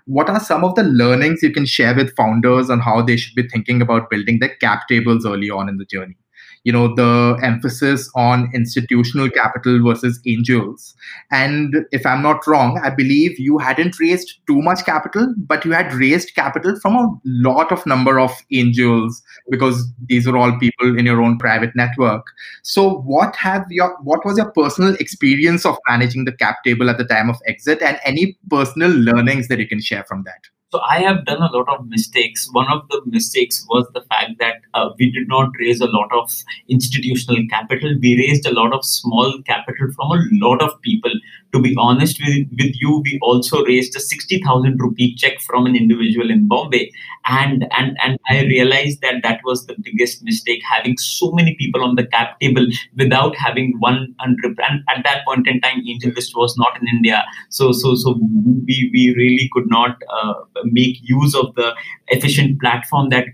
What 0.05 0.29
are 0.29 0.39
some 0.39 0.63
of 0.63 0.75
the 0.75 0.83
learnings 0.83 1.41
you 1.43 1.51
can 1.51 1.65
share 1.65 1.95
with 1.95 2.15
founders 2.15 2.69
on 2.69 2.79
how 2.79 3.01
they 3.01 3.17
should 3.17 3.35
be 3.35 3.47
thinking 3.47 3.81
about 3.81 4.09
building 4.09 4.39
their 4.39 4.55
cap 4.57 4.87
tables 4.87 5.25
early 5.25 5.49
on 5.49 5.69
in 5.69 5.77
the 5.77 5.85
journey? 5.85 6.17
You 6.63 6.71
know 6.71 6.93
the 6.95 7.39
emphasis 7.43 8.09
on 8.15 8.49
institutional 8.53 9.29
capital 9.29 9.83
versus 9.83 10.19
angels. 10.25 10.95
And 11.31 11.75
if 11.91 12.05
i'm 12.05 12.21
not 12.21 12.45
wrong 12.47 12.79
i 12.83 12.89
believe 12.89 13.39
you 13.39 13.57
hadn't 13.57 13.99
raised 13.99 14.33
too 14.47 14.61
much 14.61 14.85
capital 14.85 15.33
but 15.37 15.65
you 15.65 15.71
had 15.71 15.93
raised 15.93 16.35
capital 16.35 16.79
from 16.79 16.95
a 16.95 17.07
lot 17.25 17.71
of 17.71 17.85
number 17.85 18.19
of 18.19 18.31
angels 18.51 19.21
because 19.49 19.85
these 20.07 20.27
are 20.27 20.37
all 20.37 20.57
people 20.59 20.97
in 20.97 21.05
your 21.05 21.21
own 21.21 21.37
private 21.37 21.75
network. 21.75 22.25
So 22.63 22.99
what 23.01 23.35
have 23.35 23.65
your 23.69 23.97
what 24.01 24.25
was 24.25 24.37
your 24.37 24.51
personal 24.51 24.95
experience 24.95 25.65
of 25.65 25.77
managing 25.87 26.25
the 26.25 26.31
cap 26.31 26.57
table 26.63 26.89
at 26.89 26.97
the 26.97 27.05
time 27.05 27.29
of 27.29 27.41
exit 27.47 27.81
and 27.81 27.99
any 28.03 28.37
personal 28.49 28.91
learnings 28.91 29.47
that 29.47 29.59
you 29.59 29.67
can 29.67 29.81
share 29.81 30.03
from 30.03 30.23
that 30.23 30.58
so 30.71 30.79
I 30.87 30.99
have 30.99 31.25
done 31.25 31.41
a 31.41 31.51
lot 31.51 31.67
of 31.67 31.87
mistakes. 31.87 32.47
One 32.51 32.67
of 32.71 32.87
the 32.89 33.01
mistakes 33.05 33.65
was 33.69 33.87
the 33.93 34.01
fact 34.01 34.37
that 34.39 34.61
uh, 34.75 34.89
we 34.99 35.11
did 35.11 35.27
not 35.27 35.49
raise 35.59 35.81
a 35.81 35.87
lot 35.87 36.11
of 36.13 36.31
institutional 36.67 37.37
capital. 37.49 37.95
We 37.99 38.17
raised 38.17 38.45
a 38.45 38.53
lot 38.53 38.73
of 38.73 38.85
small 38.85 39.41
capital 39.47 39.87
from 39.95 40.11
a 40.11 40.23
lot 40.33 40.61
of 40.61 40.79
people 40.81 41.11
to 41.51 41.61
be 41.61 41.75
honest 41.77 42.19
with, 42.25 42.47
with 42.59 42.75
you, 42.79 43.01
we 43.03 43.19
also 43.21 43.63
raised 43.65 43.95
a 43.95 43.99
60,000 43.99 44.79
rupee 44.79 45.15
check 45.15 45.39
from 45.41 45.65
an 45.65 45.75
individual 45.75 46.29
in 46.29 46.47
Bombay. 46.47 46.91
And, 47.25 47.65
and, 47.77 47.97
and 48.03 48.19
I 48.29 48.43
realized 48.43 49.01
that 49.01 49.21
that 49.23 49.41
was 49.43 49.65
the 49.65 49.75
biggest 49.81 50.23
mistake, 50.23 50.61
having 50.69 50.97
so 50.97 51.31
many 51.31 51.55
people 51.55 51.83
on 51.83 51.95
the 51.95 52.05
cap 52.05 52.39
table 52.39 52.65
without 52.97 53.35
having 53.35 53.75
one. 53.79 54.15
And 54.19 54.37
at 54.47 55.03
that 55.03 55.25
point 55.25 55.47
in 55.47 55.59
time, 55.61 55.81
AngelList 55.85 56.35
was 56.35 56.55
not 56.57 56.79
in 56.81 56.87
India. 56.87 57.25
So, 57.49 57.71
so, 57.71 57.95
so 57.95 58.19
we, 58.65 58.89
we 58.93 59.13
really 59.17 59.49
could 59.51 59.69
not 59.69 59.97
uh, 60.09 60.33
make 60.65 60.97
use 61.01 61.35
of 61.35 61.55
the 61.55 61.73
efficient 62.09 62.59
platform 62.61 63.09
that 63.09 63.25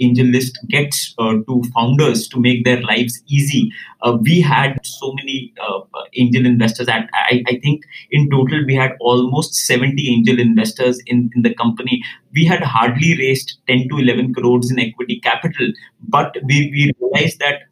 AngelList 0.00 0.54
gets 0.68 1.14
uh, 1.18 1.34
to 1.46 1.62
founders 1.74 2.28
to 2.28 2.40
make 2.40 2.64
their 2.64 2.80
lives 2.82 3.22
easy. 3.26 3.72
Uh, 4.02 4.18
we 4.20 4.40
had 4.40 4.78
so 4.84 5.12
many 5.14 5.52
uh, 5.60 5.80
angel 6.14 6.46
investors. 6.46 6.88
At, 6.88 7.08
I, 7.14 7.42
I, 7.46 7.58
think 7.60 7.82
in 8.10 8.30
total 8.30 8.64
we 8.66 8.74
had 8.74 8.92
almost 9.00 9.54
70 9.54 10.08
angel 10.08 10.38
investors 10.38 11.00
in, 11.06 11.30
in 11.34 11.42
the 11.42 11.54
company. 11.54 12.02
We 12.34 12.44
had 12.44 12.62
hardly 12.62 13.16
raised 13.18 13.58
10 13.66 13.88
to 13.88 13.98
11 13.98 14.34
crores 14.34 14.70
in 14.70 14.78
equity 14.78 15.20
capital, 15.20 15.72
but 16.08 16.36
we, 16.44 16.70
we 16.72 16.92
realized 17.00 17.38
that 17.38 17.62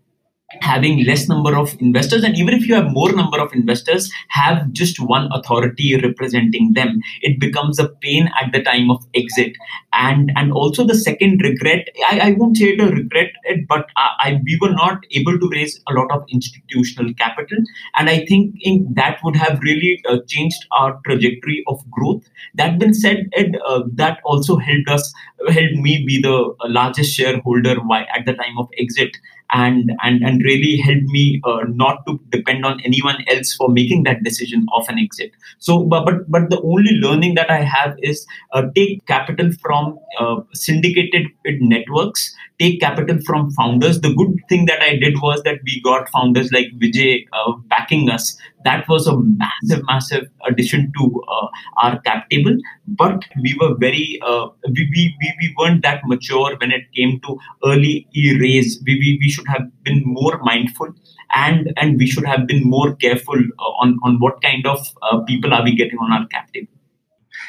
having 0.60 1.04
less 1.04 1.28
number 1.28 1.56
of 1.56 1.74
investors 1.80 2.22
and 2.22 2.36
even 2.36 2.54
if 2.54 2.66
you 2.66 2.74
have 2.74 2.92
more 2.92 3.12
number 3.12 3.40
of 3.40 3.52
investors 3.52 4.10
have 4.28 4.70
just 4.72 5.00
one 5.00 5.28
authority 5.32 5.96
representing 5.96 6.72
them. 6.74 7.00
It 7.22 7.40
becomes 7.40 7.78
a 7.78 7.88
pain 7.88 8.30
at 8.40 8.52
the 8.52 8.62
time 8.62 8.90
of 8.90 9.06
exit. 9.14 9.56
And 9.92 10.32
and 10.36 10.52
also 10.52 10.84
the 10.84 10.94
second 10.94 11.42
regret 11.42 11.88
i, 12.08 12.18
I 12.18 12.30
won't 12.32 12.56
say 12.56 12.70
it 12.70 12.80
a 12.80 12.86
regret 12.86 13.30
it 13.44 13.66
but 13.68 13.86
I, 13.96 14.10
I, 14.20 14.40
we 14.44 14.58
were 14.60 14.72
not 14.72 15.04
able 15.12 15.38
to 15.38 15.48
raise 15.50 15.80
a 15.88 15.92
lot 15.92 16.10
of 16.10 16.24
institutional 16.28 17.12
capital. 17.14 17.58
And 17.96 18.08
i 18.08 18.24
think 18.26 18.54
in, 18.60 18.86
that 18.94 19.18
would 19.24 19.36
have 19.36 19.60
really 19.60 20.02
uh, 20.08 20.18
changed 20.26 20.66
our 20.72 21.00
trajectory 21.06 21.62
of 21.68 21.88
growth. 21.90 22.28
That 22.54 22.78
being 22.78 22.94
said 22.94 23.28
Ed, 23.34 23.56
uh, 23.66 23.82
that 23.94 24.20
also 24.24 24.56
helped 24.56 24.88
us 24.88 25.12
helped 25.48 25.74
me 25.74 26.04
be 26.06 26.20
the 26.20 26.54
largest 26.66 27.14
shareholder 27.14 27.76
at 27.92 28.26
the 28.26 28.34
time 28.34 28.58
of 28.58 28.68
exit 28.78 29.16
and 29.52 29.92
and 30.02 30.22
and 30.22 30.42
really 30.42 30.76
helped 30.76 31.10
me 31.16 31.40
uh, 31.44 31.60
not 31.68 32.04
to 32.06 32.18
depend 32.30 32.64
on 32.64 32.80
anyone 32.84 33.16
else 33.28 33.54
for 33.54 33.68
making 33.68 34.02
that 34.04 34.22
decision 34.22 34.66
of 34.74 34.88
an 34.88 34.98
exit 34.98 35.32
so 35.58 35.84
but 35.84 36.04
but, 36.04 36.30
but 36.30 36.50
the 36.50 36.60
only 36.62 36.92
learning 37.02 37.34
that 37.34 37.50
i 37.50 37.60
have 37.60 37.96
is 38.02 38.26
uh, 38.52 38.62
take 38.74 39.04
capital 39.06 39.50
from 39.62 39.98
uh, 40.18 40.36
syndicated 40.52 41.26
networks 41.60 42.34
take 42.58 42.80
capital 42.80 43.18
from 43.26 43.50
founders. 43.52 44.00
The 44.00 44.14
good 44.14 44.40
thing 44.48 44.66
that 44.66 44.80
I 44.82 44.96
did 44.96 45.20
was 45.20 45.42
that 45.42 45.58
we 45.64 45.80
got 45.82 46.08
founders 46.10 46.52
like 46.52 46.68
Vijay 46.78 47.26
uh, 47.32 47.52
backing 47.68 48.10
us. 48.10 48.36
That 48.64 48.88
was 48.88 49.06
a 49.06 49.16
massive, 49.16 49.84
massive 49.86 50.24
addition 50.48 50.92
to 50.98 51.22
uh, 51.28 51.46
our 51.82 52.00
cap 52.00 52.28
table. 52.30 52.56
But 52.88 53.24
we 53.42 53.56
were 53.60 53.74
very, 53.78 54.18
uh, 54.26 54.48
we, 54.66 54.88
we, 54.94 55.16
we, 55.20 55.34
we 55.40 55.54
weren't 55.58 55.82
that 55.82 56.02
mature 56.06 56.56
when 56.58 56.72
it 56.72 56.84
came 56.94 57.20
to 57.20 57.38
early 57.64 58.08
e-raise. 58.14 58.82
We, 58.86 58.94
we, 58.94 59.18
we 59.20 59.30
should 59.30 59.46
have 59.48 59.62
been 59.82 60.02
more 60.04 60.38
mindful 60.42 60.94
and 61.34 61.72
and 61.76 61.98
we 61.98 62.06
should 62.06 62.24
have 62.24 62.46
been 62.46 62.62
more 62.64 62.94
careful 62.96 63.36
uh, 63.36 63.82
on, 63.82 63.98
on 64.04 64.18
what 64.20 64.40
kind 64.42 64.66
of 64.66 64.86
uh, 65.02 65.20
people 65.22 65.52
are 65.52 65.62
we 65.64 65.74
getting 65.74 65.98
on 65.98 66.12
our 66.12 66.26
cap 66.28 66.52
table. 66.52 66.68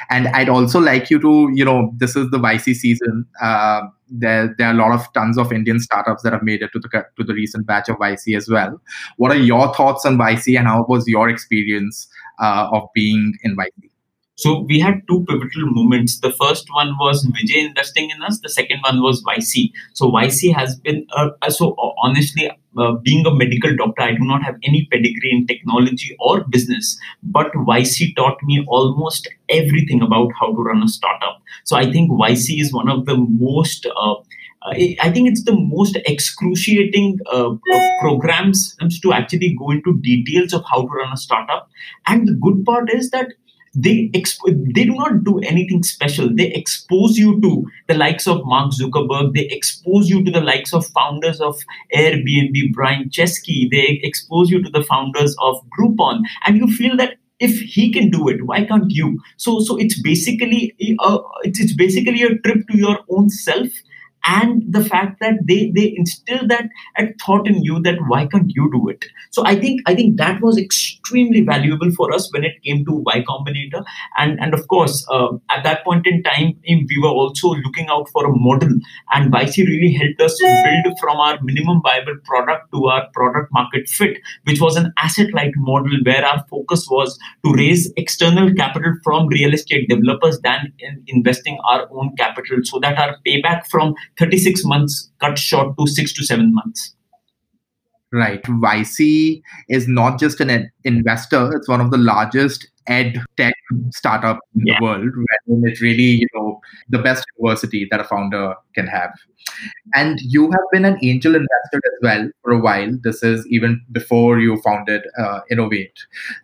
And 0.10 0.28
I'd 0.30 0.50
also 0.50 0.80
like 0.80 1.10
you 1.10 1.20
to, 1.20 1.52
you 1.54 1.64
know, 1.64 1.94
this 1.98 2.16
is 2.16 2.30
the 2.32 2.38
YC 2.38 2.76
season. 2.76 3.26
Uh, 3.42 3.82
there, 4.10 4.54
there 4.58 4.68
are 4.68 4.74
a 4.74 4.78
lot 4.78 4.92
of 4.92 5.12
tons 5.14 5.38
of 5.38 5.52
Indian 5.52 5.80
startups 5.80 6.24
that 6.24 6.34
have 6.34 6.44
made 6.44 6.62
it 6.62 6.72
to 6.74 6.80
the 6.80 7.06
to 7.18 7.24
the 7.24 7.34
recent 7.34 7.66
batch 7.66 7.90
of 7.90 7.98
YC 7.98 8.38
as 8.38 8.50
well. 8.50 8.80
What 9.18 9.32
are 9.32 9.38
your 9.38 9.74
thoughts 9.74 10.06
on 10.06 10.18
YC, 10.18 10.58
and 10.58 10.68
how 10.68 10.86
was 10.88 11.08
your 11.08 11.30
experience 11.30 12.08
uh, 12.40 12.70
of 12.72 12.88
being 12.94 13.34
in 13.44 13.56
YC? 13.56 13.90
So 14.38 14.60
we 14.60 14.80
had 14.80 15.02
two 15.08 15.26
pivotal 15.30 15.66
moments. 15.68 16.20
The 16.20 16.32
first 16.32 16.68
one 16.74 16.96
was 17.00 17.26
Vijay 17.26 17.68
investing 17.70 18.10
in 18.10 18.22
us. 18.22 18.40
The 18.42 18.50
second 18.50 18.82
one 18.82 19.02
was 19.02 19.24
YC. 19.24 19.72
So 19.94 20.12
YC 20.12 20.54
has 20.54 20.76
been 20.76 21.08
uh, 21.16 21.30
so 21.50 21.76
honestly, 22.04 22.52
uh, 22.78 22.92
being 23.04 23.26
a 23.26 23.34
medical 23.34 23.74
doctor, 23.78 24.02
I 24.02 24.12
do 24.12 24.24
not 24.24 24.44
have 24.44 24.56
any 24.64 24.88
pedigree 24.92 25.32
in 25.32 25.48
technology 25.48 26.16
or 26.20 26.44
business, 26.44 27.00
but 27.24 27.54
YC 27.54 28.16
taught 28.18 28.38
me 28.44 28.66
almost 28.68 29.30
everything 29.48 30.02
about 30.02 30.32
how 30.38 30.48
to 30.48 30.62
run 30.62 30.84
a 30.84 30.88
startup. 30.90 31.42
So 31.64 31.78
I 31.78 31.90
think 31.90 32.12
YC 32.12 32.60
is 32.60 32.74
one 32.74 32.90
of 32.90 33.06
the 33.06 33.16
most 33.16 33.86
uh, 33.86 34.16
I 34.68 35.12
think 35.12 35.30
it's 35.30 35.44
the 35.44 35.56
most 35.56 35.96
excruciating 36.08 37.20
uh, 37.32 37.54
programs 38.02 38.76
to 39.04 39.14
actually 39.14 39.56
go 39.60 39.70
into 39.70 40.00
details 40.00 40.54
of 40.54 40.64
how 40.70 40.82
to 40.82 40.88
run 40.88 41.14
a 41.14 41.18
startup. 41.18 41.70
And 42.08 42.28
the 42.28 42.34
good 42.34 42.66
part 42.66 42.92
is 42.92 43.12
that 43.12 43.28
they 43.76 44.10
exp- 44.14 44.74
they 44.74 44.86
do 44.86 44.96
not 44.96 45.24
do 45.24 45.40
anything 45.40 45.84
special. 45.84 46.34
They 46.34 46.48
expose 46.54 47.18
you 47.18 47.40
to 47.42 47.66
the 47.88 47.96
likes 47.96 48.26
of 48.26 48.46
mark 48.46 48.72
zuckerberg. 48.72 49.34
They 49.34 49.48
expose 49.48 50.10
you 50.10 50.24
to 50.24 50.32
the 50.32 50.42
likes 50.42 50.74
of 50.74 50.88
founders 50.88 51.42
of 51.42 51.62
airbnb 51.94 52.74
brian 52.74 53.10
chesky. 53.10 53.70
They 53.70 54.00
expose 54.02 54.50
you 54.50 54.64
to 54.64 54.70
the 54.70 54.84
founders 54.84 55.36
of 55.42 55.62
groupon. 55.78 56.22
And 56.46 56.58
you 56.58 56.68
feel 56.68 56.96
that 56.98 57.18
if 57.40 57.60
he 57.60 57.92
can 57.92 58.10
do 58.10 58.30
it 58.30 58.46
why 58.46 58.64
can't 58.64 58.90
you? 58.90 59.20
So 59.36 59.60
so 59.60 59.76
it's 59.78 60.02
basically 60.02 60.74
a, 61.02 61.18
it's 61.44 61.74
basically 61.74 62.24
a 62.24 62.38
trip 62.38 62.66
to 62.70 62.78
your 62.78 63.00
own 63.10 63.30
self 63.30 63.68
and 64.26 64.64
the 64.68 64.84
fact 64.84 65.20
that 65.20 65.36
they 65.48 65.72
they 65.76 65.94
instill 65.96 66.48
that 66.48 66.70
thought 67.24 67.48
in 67.48 67.64
you 67.64 67.80
that 67.82 67.98
why 68.08 68.26
can't 68.26 68.52
you 68.56 68.70
do 68.72 68.90
it? 68.90 69.06
So 69.32 69.46
i 69.46 69.56
think 69.56 69.82
i 69.86 69.96
think 69.96 70.18
that 70.18 70.42
was 70.42 70.58
extremely 70.58 71.42
valuable 71.42 71.92
for 71.92 72.12
us 72.14 72.32
when 72.34 72.44
it 72.44 72.62
came 72.64 72.86
to 72.86 72.92
y 72.92 73.24
combinator. 73.28 73.84
And 74.18 74.40
and 74.40 74.54
of 74.54 74.68
course 74.68 75.06
uh, 75.12 75.30
at 75.50 75.64
that 75.64 75.84
point 75.84 76.08
in 76.08 76.24
time 76.24 76.56
we 76.66 77.00
were 77.02 77.10
also 77.10 77.50
looking 77.50 77.88
out 77.90 78.10
for 78.10 78.26
a 78.26 78.36
model. 78.36 78.80
And 79.14 79.32
YC 79.32 79.68
really 79.68 79.94
helped 79.94 80.22
us 80.22 80.40
build 80.42 80.98
from 81.00 81.18
our 81.18 81.40
minimum 81.42 81.82
viable 81.84 82.18
product 82.24 82.72
to 82.74 82.86
our 82.88 83.08
product 83.14 83.52
market 83.52 83.88
fit 83.88 84.18
which 84.44 84.60
was 84.60 84.76
an 84.76 84.92
asset 84.98 85.34
light 85.34 85.54
model 85.56 85.98
where 86.04 86.26
our 86.26 86.44
focus 86.50 86.88
was 86.90 87.18
to 87.44 87.54
raise 87.54 87.92
external 87.98 88.54
capital 88.54 88.96
from 89.04 89.28
real 89.28 89.54
estate 89.54 89.88
developers 89.90 90.40
than 90.42 90.74
in 90.80 91.04
investing 91.08 91.60
our 91.66 91.88
own 91.92 92.16
capital 92.18 92.60
so 92.64 92.80
that 92.80 92.98
our 92.98 93.18
payback 93.28 93.68
from 93.68 93.94
36 94.20 94.64
months 94.66 95.10
cut 95.20 95.38
short 95.38 95.78
to 95.78 95.88
six 95.88 96.14
to 96.14 96.24
seven 96.24 96.54
months. 96.54 96.96
Right. 98.12 98.42
YC 98.44 99.42
is 99.70 99.88
not 99.88 100.20
just 100.20 100.40
an 100.40 100.72
investor, 100.84 101.54
it's 101.54 101.68
one 101.68 101.82
of 101.82 101.92
the 101.92 101.98
largest 101.98 102.68
ed 102.88 103.20
tech 103.38 103.54
startup 103.92 104.40
in 104.56 104.62
yeah. 104.66 104.80
the 104.80 104.84
world, 104.84 105.12
where 105.46 105.70
it's 105.70 105.82
really, 105.82 106.04
you 106.04 106.28
know, 106.36 106.60
the 106.90 107.00
best 107.00 107.26
university 107.38 107.88
that 107.92 108.00
a 108.00 108.04
founder 108.04 108.56
can 108.74 108.88
have. 108.88 109.12
And 109.94 110.20
you 110.22 110.50
have 110.52 110.62
been 110.72 110.86
an 110.86 110.98
angel 111.04 111.36
investor 111.36 111.78
as 111.78 112.00
well 112.02 112.30
for 112.42 112.52
a 112.52 112.60
while. 112.60 112.98
This 113.04 113.24
is 113.24 113.46
even 113.50 113.82
before 113.92 114.40
you 114.40 114.60
founded 114.62 115.04
uh, 115.20 115.42
Innov8. 115.52 115.92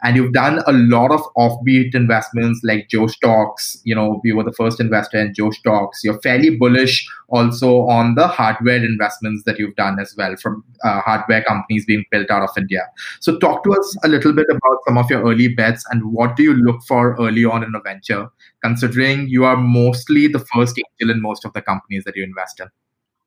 And 0.04 0.16
you've 0.16 0.34
done 0.34 0.62
a 0.68 0.72
lot 0.72 1.12
of 1.12 1.22
offbeat 1.38 1.96
investments 1.96 2.62
like 2.64 2.90
Josh 2.90 3.18
Talks. 3.20 3.82
You 3.84 3.96
know, 3.96 4.22
you 4.24 4.36
were 4.36 4.44
the 4.44 4.54
first 4.54 4.80
investor 4.80 5.20
in 5.20 5.34
Josh 5.34 5.62
Talks. 5.64 6.04
You're 6.04 6.22
fairly 6.22 6.56
bullish 6.56 7.08
also 7.30 7.88
on 7.88 8.16
the 8.16 8.28
hardware 8.28 8.84
investments 8.84 9.44
that 9.46 9.58
you've 9.58 9.76
done 9.76 10.00
as 10.00 10.14
well 10.18 10.36
from 10.36 10.64
uh, 10.84 11.02
hardware 11.02 11.44
companies 11.44 11.86
being 11.86 12.06
built 12.12 12.30
out 12.30 12.44
of 12.44 12.50
India. 12.58 12.88
So, 13.20 13.38
talk 13.40 13.64
to 13.64 13.74
us 13.74 13.98
a 14.04 14.08
little 14.08 14.34
bit 14.34 14.48
about 14.50 14.78
some 14.88 14.98
of 14.98 15.10
your 15.10 15.24
early 15.24 15.48
bets 15.48 15.86
and 15.92 16.14
what 16.14 16.31
do 16.36 16.44
you 16.44 16.54
look 16.54 16.82
for 16.88 17.16
early 17.20 17.46
on 17.46 17.64
in 17.64 17.74
a 17.76 17.82
venture, 17.82 18.28
considering 18.64 19.28
you 19.28 19.46
are 19.46 19.58
mostly 19.58 20.28
the 20.28 20.40
first 20.40 20.80
angel 20.80 21.16
in 21.16 21.22
most 21.22 21.46
of 21.46 21.54
the 21.54 21.62
companies 21.62 22.04
that 22.06 22.16
you 22.16 22.24
invest 22.24 22.60
in? 22.60 22.68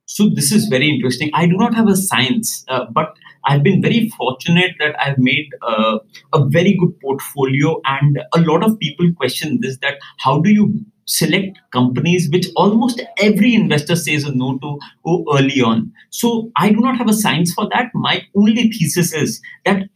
So 0.07 0.29
this 0.29 0.53
is 0.53 0.67
very 0.67 0.89
interesting. 0.89 1.31
I 1.33 1.47
do 1.47 1.57
not 1.57 1.75
have 1.75 1.89
a 1.89 1.97
science, 1.97 2.65
uh, 2.69 2.85
but 2.93 3.17
I've 3.47 3.63
been 3.63 3.81
very 3.81 4.11
fortunate 4.11 4.73
that 4.79 4.95
I've 5.01 5.19
made 5.19 5.49
uh, 5.63 5.99
a 6.35 6.45
very 6.47 6.77
good 6.79 6.99
portfolio. 7.01 7.81
And 7.87 8.21
a 8.35 8.41
lot 8.41 8.63
of 8.63 8.79
people 8.79 9.11
question 9.15 9.61
this: 9.63 9.79
that 9.79 9.99
how 10.19 10.41
do 10.41 10.51
you 10.51 10.75
select 11.07 11.59
companies 11.73 12.31
which 12.31 12.49
almost 12.57 13.03
every 13.19 13.55
investor 13.55 13.97
says 13.97 14.25
a 14.25 14.35
no 14.35 14.59
to 14.59 15.25
early 15.35 15.63
on? 15.63 15.91
So 16.11 16.51
I 16.57 16.69
do 16.71 16.81
not 16.81 16.99
have 16.99 17.09
a 17.09 17.15
science 17.15 17.55
for 17.55 17.69
that. 17.73 17.91
My 17.95 18.23
only 18.37 18.71
thesis 18.71 19.15
is 19.15 19.41
that 19.65 19.89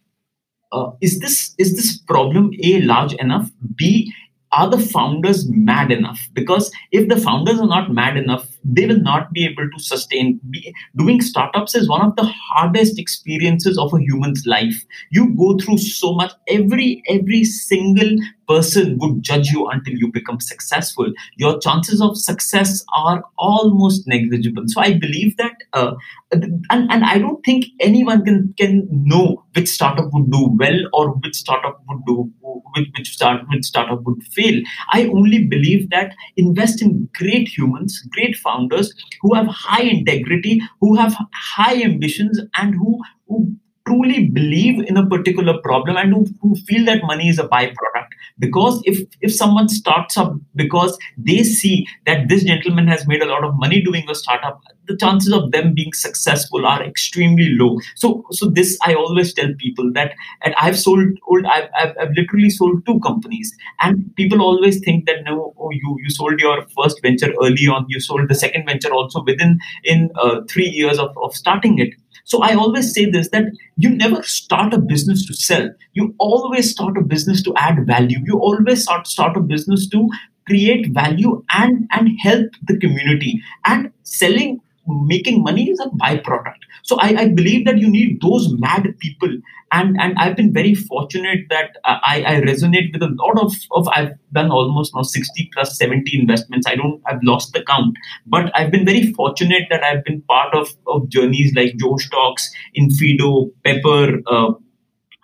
uh, 0.72 0.90
is 1.00 1.20
this 1.20 1.54
is 1.58 1.76
this 1.76 1.98
problem 1.98 2.50
a 2.62 2.80
large 2.82 3.14
enough? 3.14 3.50
B 3.74 4.12
are 4.52 4.68
the 4.70 4.78
founders 4.78 5.46
mad 5.48 5.92
enough? 5.92 6.20
Because 6.32 6.70
if 6.90 7.08
the 7.08 7.20
founders 7.20 7.60
are 7.60 7.66
not 7.66 7.92
mad 7.92 8.16
enough, 8.16 8.48
they 8.64 8.86
will 8.86 9.00
not 9.00 9.32
be 9.32 9.44
able 9.44 9.68
to 9.70 9.82
sustain. 9.82 10.40
Be, 10.50 10.74
doing 10.96 11.20
startups 11.20 11.74
is 11.74 11.88
one 11.88 12.00
of 12.00 12.16
the 12.16 12.24
hardest 12.24 12.98
experiences 12.98 13.76
of 13.78 13.92
a 13.92 14.00
human's 14.00 14.46
life. 14.46 14.84
You 15.10 15.34
go 15.34 15.58
through 15.58 15.78
so 15.78 16.14
much. 16.14 16.32
Every 16.48 17.02
every 17.08 17.44
single 17.44 18.16
person 18.48 18.96
would 19.00 19.22
judge 19.22 19.48
you 19.48 19.68
until 19.68 19.94
you 19.94 20.10
become 20.10 20.40
successful. 20.40 21.12
Your 21.36 21.58
chances 21.60 22.00
of 22.00 22.16
success 22.16 22.84
are 22.94 23.22
almost 23.36 24.08
negligible. 24.08 24.64
So 24.66 24.80
I 24.80 24.94
believe 24.94 25.36
that, 25.36 25.52
uh, 25.74 25.94
and, 26.32 26.64
and 26.70 27.04
I 27.04 27.18
don't 27.18 27.44
think 27.44 27.66
anyone 27.80 28.24
can 28.24 28.54
can 28.58 28.88
know 28.90 29.44
which 29.54 29.68
startup 29.68 30.12
would 30.12 30.30
do 30.30 30.56
well 30.58 30.78
or 30.92 31.10
which 31.10 31.36
startup 31.36 31.82
would 31.88 32.04
do 32.06 32.30
which, 32.74 32.88
which 32.96 33.12
start 33.12 33.42
which 33.50 33.64
startup 33.64 34.02
would 34.04 34.22
fail. 34.32 34.60
I 34.92 35.06
only 35.06 35.44
believe 35.44 35.90
that 35.90 36.14
invest 36.36 36.82
in 36.82 37.08
great 37.14 37.48
humans, 37.48 38.02
great 38.10 38.36
founders 38.36 38.94
who 39.20 39.34
have 39.34 39.46
high 39.46 39.82
integrity, 39.82 40.60
who 40.80 40.96
have 40.96 41.16
high 41.34 41.82
ambitions, 41.82 42.40
and 42.56 42.74
who 42.74 43.00
who 43.28 43.54
truly 43.86 44.26
believe 44.28 44.80
in 44.86 44.96
a 44.96 45.06
particular 45.06 45.58
problem 45.62 45.96
and 45.96 46.12
who, 46.12 46.26
who 46.42 46.54
feel 46.56 46.84
that 46.84 47.02
money 47.04 47.28
is 47.28 47.38
a 47.38 47.48
byproduct 47.48 47.97
because 48.38 48.80
if 48.84 49.00
if 49.20 49.34
someone 49.34 49.68
starts 49.68 50.16
up 50.16 50.34
because 50.54 50.98
they 51.16 51.42
see 51.42 51.86
that 52.06 52.28
this 52.28 52.44
gentleman 52.44 52.86
has 52.86 53.06
made 53.06 53.22
a 53.22 53.26
lot 53.26 53.44
of 53.44 53.58
money 53.58 53.80
doing 53.82 54.08
a 54.08 54.14
startup 54.14 54.60
the 54.88 54.96
chances 54.96 55.32
of 55.32 55.52
them 55.52 55.74
being 55.74 55.92
successful 55.92 56.66
are 56.66 56.82
extremely 56.82 57.50
low. 57.50 57.78
So 57.94 58.24
so 58.30 58.48
this 58.48 58.76
i 58.82 58.94
always 58.94 59.32
tell 59.34 59.52
people 59.58 59.92
that 59.92 60.12
and 60.42 60.54
i've 60.60 60.78
sold 60.78 61.18
old 61.28 61.44
I've, 61.46 61.68
I've, 61.78 61.94
I've 62.00 62.12
literally 62.16 62.50
sold 62.50 62.84
two 62.86 62.98
companies. 63.00 63.54
And 63.80 64.14
people 64.16 64.42
always 64.42 64.80
think 64.80 65.06
that 65.06 65.24
no 65.24 65.54
oh, 65.58 65.70
you 65.70 65.96
you 66.02 66.10
sold 66.10 66.40
your 66.40 66.66
first 66.76 67.00
venture 67.02 67.32
early 67.42 67.68
on. 67.68 67.86
You 67.88 68.00
sold 68.00 68.28
the 68.28 68.34
second 68.34 68.66
venture 68.66 68.92
also 68.92 69.22
within 69.24 69.58
in 69.84 70.10
uh, 70.16 70.40
three 70.48 70.68
years 70.68 70.98
of, 70.98 71.16
of 71.18 71.34
starting 71.34 71.78
it 71.78 71.94
so 72.28 72.42
I 72.42 72.54
always 72.54 72.92
say 72.92 73.06
this 73.10 73.30
that 73.30 73.44
you 73.76 73.88
never 73.88 74.22
start 74.22 74.74
a 74.74 74.78
business 74.78 75.24
to 75.26 75.32
sell. 75.32 75.70
You 75.94 76.14
always 76.18 76.70
start 76.70 76.98
a 76.98 77.00
business 77.00 77.42
to 77.44 77.54
add 77.56 77.86
value. 77.86 78.18
You 78.22 78.38
always 78.38 78.82
start, 78.82 79.06
start 79.06 79.38
a 79.38 79.40
business 79.40 79.88
to 79.88 80.10
create 80.46 80.92
value 80.92 81.42
and, 81.52 81.88
and 81.90 82.10
help 82.20 82.50
the 82.66 82.76
community. 82.76 83.40
And 83.64 83.90
selling 84.02 84.60
making 84.88 85.42
money 85.42 85.70
is 85.70 85.80
a 85.80 85.88
byproduct. 85.90 86.58
So 86.82 86.96
I, 87.00 87.14
I, 87.16 87.28
believe 87.28 87.66
that 87.66 87.78
you 87.78 87.88
need 87.88 88.20
those 88.22 88.52
mad 88.58 88.94
people. 88.98 89.28
And, 89.70 90.00
and 90.00 90.16
I've 90.18 90.36
been 90.36 90.52
very 90.52 90.74
fortunate 90.74 91.40
that 91.50 91.76
I, 91.84 92.24
I 92.26 92.40
resonate 92.40 92.92
with 92.92 93.02
a 93.02 93.14
lot 93.18 93.38
of, 93.38 93.52
of, 93.72 93.86
I've 93.88 94.12
done 94.32 94.50
almost 94.50 94.94
now 94.94 95.02
60 95.02 95.50
plus 95.52 95.76
70 95.76 96.18
investments. 96.18 96.66
I 96.66 96.76
don't, 96.76 97.02
I've 97.06 97.22
lost 97.22 97.52
the 97.52 97.62
count, 97.62 97.94
but 98.26 98.50
I've 98.54 98.70
been 98.70 98.86
very 98.86 99.12
fortunate 99.12 99.64
that 99.70 99.84
I've 99.84 100.04
been 100.04 100.22
part 100.22 100.54
of, 100.54 100.70
of 100.86 101.08
journeys 101.10 101.54
like 101.54 101.76
Josh 101.76 102.08
Talks, 102.08 102.50
Infido, 102.76 103.50
Pepper, 103.62 104.20
uh, 104.26 104.52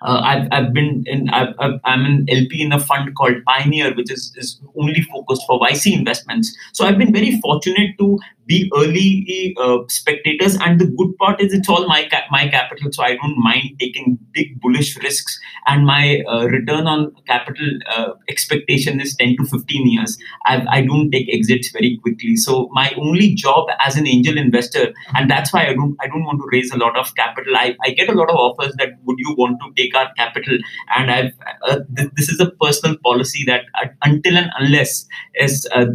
uh, 0.05 0.21
I've, 0.23 0.49
I've 0.53 0.73
been 0.75 1.03
in 1.07 1.31
I've, 1.31 1.55
I'm 1.85 2.05
an 2.05 2.27
LP 2.29 2.63
in 2.63 2.73
a 2.73 2.79
fund 2.79 3.15
called 3.17 3.37
Pioneer, 3.47 3.95
which 3.95 4.13
is, 4.13 4.35
is 4.37 4.61
only 4.79 5.01
focused 5.01 5.43
for 5.47 5.59
YC 5.61 5.97
investments. 5.97 6.55
So 6.73 6.85
I've 6.85 6.99
been 6.99 7.13
very 7.13 7.41
fortunate 7.41 7.97
to 7.99 8.19
be 8.47 8.71
early 8.77 9.55
uh, 9.61 9.79
spectators. 9.89 10.57
And 10.57 10.81
the 10.81 10.87
good 10.87 11.17
part 11.19 11.41
is 11.41 11.53
it's 11.53 11.69
all 11.69 11.87
my 11.87 12.07
ca- 12.09 12.27
my 12.31 12.49
capital, 12.49 12.91
so 12.93 13.03
I 13.03 13.17
don't 13.17 13.39
mind 13.39 13.77
taking 13.81 14.19
big 14.33 14.61
bullish 14.61 14.97
risks. 14.99 15.39
And 15.67 15.87
my 15.87 16.23
uh, 16.29 16.47
return 16.47 16.87
on 16.87 17.13
capital 17.27 17.67
uh, 17.91 18.11
expectation 18.29 19.01
is 19.01 19.17
10 19.17 19.37
to 19.39 19.45
15 19.47 19.89
years. 19.89 20.19
I, 20.47 20.65
I 20.69 20.81
don't 20.83 21.11
take 21.11 21.29
exits 21.33 21.71
very 21.71 21.99
quickly. 22.03 22.37
So 22.37 22.69
my 22.73 22.93
only 22.99 23.35
job 23.35 23.69
as 23.81 23.97
an 23.97 24.07
angel 24.07 24.37
investor, 24.37 24.93
and 25.15 25.31
that's 25.31 25.53
why 25.53 25.67
I 25.67 25.75
don't 25.75 25.97
I 26.01 26.07
don't 26.07 26.25
want 26.25 26.41
to 26.41 26.49
raise 26.53 26.71
a 26.71 26.77
lot 26.77 26.97
of 26.97 27.15
capital. 27.15 27.57
I, 27.57 27.77
I 27.83 27.91
get 27.91 28.09
a 28.09 28.13
lot 28.13 28.29
of 28.31 28.37
offers 28.37 28.75
that 28.79 28.91
would 29.05 29.19
you 29.19 29.35
want 29.37 29.59
to 29.61 29.83
take 29.83 29.95
our 29.95 30.13
capital, 30.17 30.59
and 30.97 31.11
I've 31.11 31.33
uh, 31.67 31.81
th- 31.97 32.11
this 32.17 32.29
is 32.29 32.41
a 32.41 32.51
personal 32.51 32.97
policy 33.05 33.45
that 33.47 33.63
uh, 33.81 33.87
until 34.03 34.37
and 34.37 34.51
unless 34.59 35.07
is 35.35 35.67
uh, 35.75 35.87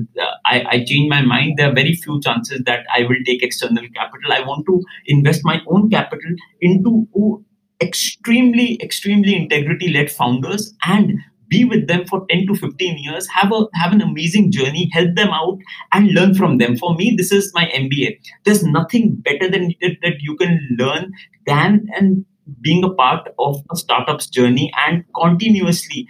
I, 0.46 0.63
I 0.70 0.84
change 0.86 1.10
my 1.10 1.22
mind, 1.22 1.58
there 1.58 1.70
are 1.70 1.74
very 1.74 1.94
few 1.94 2.20
chances 2.22 2.38
that 2.65 2.86
I 2.93 3.03
will 3.03 3.24
take 3.25 3.43
external 3.43 3.84
capital. 3.96 4.31
I 4.31 4.41
want 4.41 4.65
to 4.67 4.81
invest 5.08 5.41
my 5.43 5.62
own 5.67 5.89
capital 5.89 6.31
into 6.62 7.08
oh, 7.15 7.43
extremely, 7.81 8.81
extremely 8.81 9.36
integrity 9.36 9.89
led 9.89 10.12
founders 10.12 10.74
and 10.86 11.19
be 11.50 11.65
with 11.65 11.88
them 11.88 12.05
for 12.05 12.25
10 12.29 12.46
to 12.48 12.55
15 12.55 12.98
years 13.00 13.27
have 13.27 13.51
a 13.51 13.65
have 13.74 13.91
an 13.91 14.01
amazing 14.01 14.51
journey 14.51 14.88
help 14.93 15.15
them 15.15 15.29
out 15.29 15.58
and 15.93 16.12
learn 16.12 16.36
from 16.36 16.60
them 16.60 16.77
for 16.77 16.93
me 16.93 17.15
this 17.17 17.31
is 17.31 17.51
my 17.55 17.65
mba 17.75 18.15
there's 18.46 18.63
nothing 18.63 19.15
better 19.15 19.50
than 19.50 19.74
that, 19.81 19.98
that 20.03 20.13
you 20.19 20.36
can 20.38 20.60
learn 20.77 21.12
than 21.48 21.88
and 21.96 22.24
being 22.62 22.84
a 22.84 22.89
part 22.89 23.27
of 23.39 23.63
a 23.72 23.75
startup's 23.75 24.27
journey 24.27 24.72
and 24.88 25.03
continuously 25.15 26.08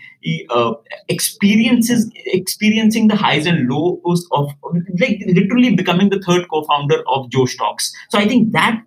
uh, 0.50 0.74
experiences 1.08 2.12
experiencing 2.26 3.08
the 3.08 3.16
highs 3.16 3.46
and 3.46 3.70
lows 3.70 4.28
of 4.32 4.52
like 5.00 5.20
literally 5.28 5.76
becoming 5.76 6.10
the 6.10 6.20
third 6.20 6.48
co-founder 6.50 7.04
of 7.08 7.30
Josh 7.30 7.56
Talks. 7.56 7.94
So 8.10 8.20
I 8.20 8.28
think 8.28 8.52
that 8.52 8.84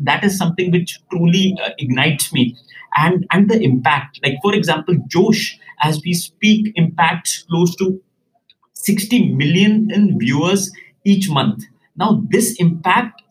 that 0.00 0.24
is 0.24 0.36
something 0.36 0.70
which 0.70 1.00
truly 1.10 1.56
uh, 1.64 1.70
ignites 1.78 2.32
me 2.32 2.56
and 2.96 3.26
and 3.30 3.50
the 3.50 3.60
impact. 3.60 4.20
Like 4.22 4.36
for 4.42 4.54
example, 4.54 4.96
Josh, 5.08 5.58
as 5.82 6.00
we 6.04 6.12
speak, 6.14 6.72
impacts 6.76 7.44
close 7.50 7.74
to 7.76 8.00
60 8.74 9.34
million 9.34 9.90
in 9.90 10.18
viewers 10.18 10.70
each 11.04 11.30
month. 11.30 11.64
Now 11.96 12.22
this 12.28 12.56
impact 12.60 13.22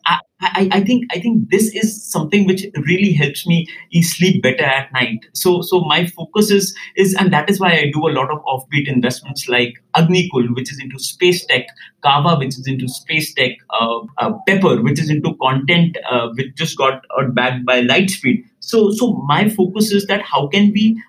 I, 0.54 0.68
I 0.72 0.80
think 0.80 1.06
I 1.12 1.20
think 1.20 1.50
this 1.50 1.74
is 1.74 2.04
something 2.04 2.46
which 2.46 2.64
really 2.86 3.12
helps 3.12 3.46
me 3.46 3.66
sleep 4.02 4.42
better 4.42 4.64
at 4.64 4.92
night. 4.92 5.26
So 5.32 5.62
so 5.62 5.80
my 5.80 6.06
focus 6.06 6.50
is 6.50 6.74
is 6.96 7.14
and 7.14 7.32
that 7.32 7.48
is 7.48 7.60
why 7.60 7.72
I 7.72 7.90
do 7.92 8.06
a 8.08 8.12
lot 8.12 8.30
of 8.30 8.42
offbeat 8.44 8.88
investments 8.88 9.48
like 9.48 9.74
Agnikul, 9.96 10.54
which 10.54 10.72
is 10.72 10.80
into 10.80 10.98
space 10.98 11.44
tech, 11.46 11.66
Kawa, 12.02 12.38
which 12.38 12.58
is 12.58 12.66
into 12.66 12.88
space 12.88 13.32
tech, 13.34 13.52
uh, 13.70 14.00
uh, 14.18 14.32
Pepper, 14.46 14.82
which 14.82 15.00
is 15.00 15.10
into 15.10 15.34
content, 15.40 15.96
uh, 16.10 16.28
which 16.36 16.54
just 16.54 16.76
got 16.76 17.02
backed 17.32 17.64
by 17.64 17.80
Lightspeed. 17.80 18.44
So 18.60 18.90
so 18.90 19.12
my 19.28 19.48
focus 19.48 19.92
is 19.92 20.06
that 20.06 20.22
how 20.22 20.48
can 20.48 20.72
we 20.72 21.02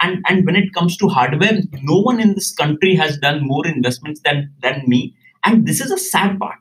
and 0.00 0.24
and 0.28 0.46
when 0.46 0.56
it 0.56 0.72
comes 0.74 0.96
to 0.98 1.08
hardware, 1.08 1.60
no 1.82 2.00
one 2.00 2.20
in 2.20 2.34
this 2.34 2.52
country 2.52 2.94
has 2.94 3.18
done 3.18 3.46
more 3.46 3.66
investments 3.66 4.20
than 4.20 4.52
than 4.60 4.82
me. 4.86 5.14
And 5.44 5.66
this 5.66 5.80
is 5.80 5.90
a 5.90 5.98
sad 5.98 6.38
part 6.38 6.58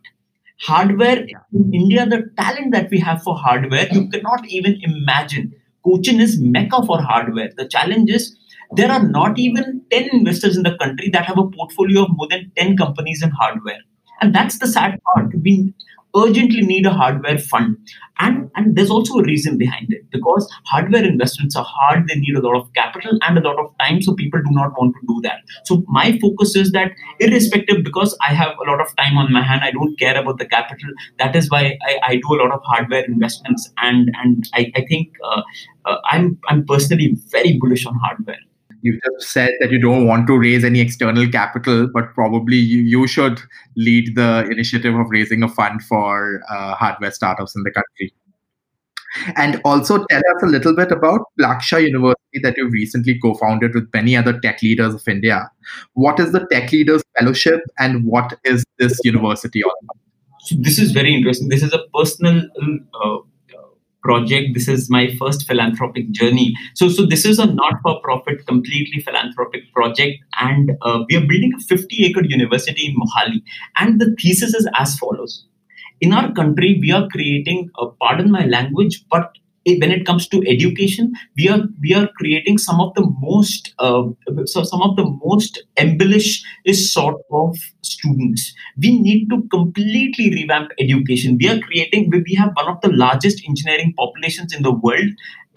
hardware 0.62 1.25
in 1.53 1.74
India, 1.74 2.06
the 2.06 2.30
talent 2.38 2.74
that 2.74 2.89
we 2.91 3.00
have 3.00 3.24
for 3.24 3.36
hardware, 3.36 3.88
you 3.91 4.10
cannot 4.10 4.48
even 4.48 4.80
imagine. 4.84 5.53
Cochin 5.84 6.20
is 6.20 6.39
mecca 6.39 6.84
for 6.86 7.01
hardware. 7.01 7.50
The 7.58 7.68
challenge 7.68 8.10
is 8.10 8.38
there 8.75 8.91
are 8.91 9.03
not 9.03 9.38
even 9.38 9.82
10 9.91 10.10
investors 10.13 10.56
in 10.56 10.63
the 10.63 10.77
country 10.77 11.10
that 11.10 11.25
have 11.25 11.38
a 11.38 11.48
portfolio 11.48 12.03
of 12.03 12.10
more 12.12 12.27
than 12.30 12.51
10 12.58 12.77
companies 12.77 13.22
in 13.24 13.32
hardware. 13.32 13.80
And 14.22 14.36
that's 14.36 14.60
the 14.60 14.68
sad 14.68 15.00
part. 15.03 15.34
We, 15.41 15.74
urgently 16.15 16.62
need 16.62 16.86
a 16.86 16.94
hardware 16.94 17.38
fund. 17.38 17.77
And 18.20 18.51
and 18.56 18.75
there's 18.75 18.91
also 18.91 19.20
a 19.20 19.24
reason 19.24 19.58
behind 19.58 19.91
it 19.91 20.10
because 20.12 20.48
hardware 20.65 21.03
investments 21.03 21.56
are 21.56 21.65
hard 21.68 22.08
they 22.08 22.15
need 22.15 22.36
a 22.36 22.41
lot 22.41 22.56
of 22.56 22.72
capital 22.74 23.18
and 23.22 23.38
a 23.38 23.41
lot 23.41 23.58
of 23.58 23.74
time 23.80 24.01
so 24.01 24.13
people 24.13 24.39
do 24.39 24.51
not 24.51 24.74
want 24.77 24.94
to 24.96 25.08
do 25.08 25.22
that. 25.24 25.39
So 25.65 25.84
my 25.88 26.20
focus 26.20 26.56
is 26.56 26.72
that 26.74 26.91
irrespective 27.20 27.84
because 27.84 28.15
i 28.27 28.34
have 28.34 28.53
a 28.63 28.70
lot 28.70 28.82
of 28.82 28.96
time 28.96 29.18
on 29.18 29.32
my 29.32 29.41
hand 29.41 29.62
i 29.63 29.72
don't 29.72 29.98
care 30.00 30.18
about 30.20 30.38
the 30.39 30.46
capital 30.46 30.89
that 31.18 31.36
is 31.36 31.50
why 31.50 31.77
i, 31.89 31.98
I 32.03 32.15
do 32.15 32.36
a 32.36 32.39
lot 32.41 32.51
of 32.51 32.62
hardware 32.63 33.03
investments 33.06 33.70
and 33.77 34.12
and 34.22 34.50
i, 34.53 34.72
I 34.75 34.86
think 34.86 35.13
uh, 35.24 35.41
uh, 35.86 35.98
i'm 36.12 36.38
i'm 36.48 36.65
personally 36.65 37.18
very 37.27 37.58
bullish 37.58 37.86
on 37.86 37.96
hardware 37.96 38.39
you 38.82 39.00
just 39.04 39.32
said 39.32 39.52
that 39.60 39.72
you 39.72 39.80
don't 39.80 40.08
want 40.08 40.28
to 40.28 40.38
raise 40.38 40.64
any 40.64 40.80
external 40.80 41.28
capital, 41.30 41.88
but 41.94 42.14
probably 42.14 42.58
you, 42.58 42.82
you 42.82 43.08
should 43.08 43.42
lead 43.76 44.16
the 44.16 44.48
initiative 44.52 44.96
of 44.96 45.08
raising 45.10 45.44
a 45.44 45.48
fund 45.48 45.84
for 45.84 46.42
uh, 46.50 46.76
hardware 46.76 47.12
startups 47.12 47.56
in 47.56 47.64
the 47.64 47.72
country. 47.72 48.14
And 49.36 49.62
also 49.66 50.06
tell 50.10 50.22
us 50.36 50.44
a 50.44 50.46
little 50.46 50.76
bit 50.76 50.92
about 50.92 51.22
Plaksha 51.40 51.86
University 51.86 52.40
that 52.44 52.56
you've 52.56 52.72
recently 52.72 53.20
co 53.20 53.34
founded 53.34 53.74
with 53.74 53.90
many 53.94 54.16
other 54.16 54.40
tech 54.40 54.62
leaders 54.62 54.94
of 54.94 55.05
India. 55.08 55.51
What 55.94 56.20
is 56.20 56.32
the 56.32 56.48
Tech 56.48 56.72
Leaders 56.72 57.03
Fellowship 57.20 57.60
and 57.77 58.05
what 58.05 58.40
is 58.46 58.64
this 58.79 58.98
university 59.03 59.64
all 59.64 59.75
about? 59.84 59.98
So 60.40 60.55
this 60.60 60.79
is 60.79 60.92
very 60.92 61.14
interesting. 61.14 61.50
This 61.50 61.62
is 61.62 61.74
a 61.74 61.84
personal 61.94 62.48
uh, 63.03 63.18
project. 64.01 64.53
This 64.53 64.68
is 64.68 64.90
my 64.90 65.16
first 65.20 65.48
philanthropic 65.48 66.11
journey. 66.11 66.53
So, 66.75 66.90
so 66.90 67.05
this 67.05 67.25
is 67.25 67.40
a 67.40 67.46
not-for-profit, 67.46 68.46
completely 68.48 69.01
philanthropic 69.01 69.72
project, 69.74 70.24
and 70.40 70.72
uh, 70.81 71.03
we 71.09 71.16
are 71.16 71.22
building 71.22 71.53
a 71.55 71.74
50-acre 71.74 72.25
university 72.25 72.87
in 72.87 72.96
Mohali. 72.96 73.42
And 73.77 74.00
the 74.00 74.16
thesis 74.22 74.53
is 74.53 74.68
as 74.77 74.98
follows: 74.98 75.46
In 76.01 76.14
our 76.14 76.31
country, 76.33 76.77
we 76.81 76.92
are 76.92 77.07
creating, 77.09 77.70
uh, 77.79 77.87
pardon 78.01 78.31
my 78.31 78.46
language, 78.46 79.05
but 79.09 79.33
when 79.66 79.92
it 79.92 80.06
comes 80.06 80.28
to 80.28 80.42
education 80.48 81.14
we 81.38 81.48
are 81.48 81.62
we 81.82 81.94
are 81.94 82.08
creating 82.18 82.58
some 82.58 82.82
of 82.82 82.94
the 82.96 83.06
most 83.20 83.74
uh, 83.80 84.04
so 84.46 84.64
some 84.64 84.82
of 84.82 84.96
the 84.96 85.06
most 85.24 85.64
embellished 85.78 86.46
sort 86.74 87.22
of 87.32 87.58
students. 87.82 88.54
We 88.82 89.00
need 89.00 89.30
to 89.30 89.44
completely 89.50 90.30
revamp 90.32 90.72
education. 90.80 91.38
We 91.40 91.50
are 91.50 91.60
creating 91.60 92.10
we 92.10 92.36
have 92.36 92.52
one 92.56 92.68
of 92.68 92.82
the 92.82 92.92
largest 92.92 93.44
engineering 93.48 93.94
populations 93.98 94.54
in 94.54 94.64
the 94.64 94.74
world 94.74 95.10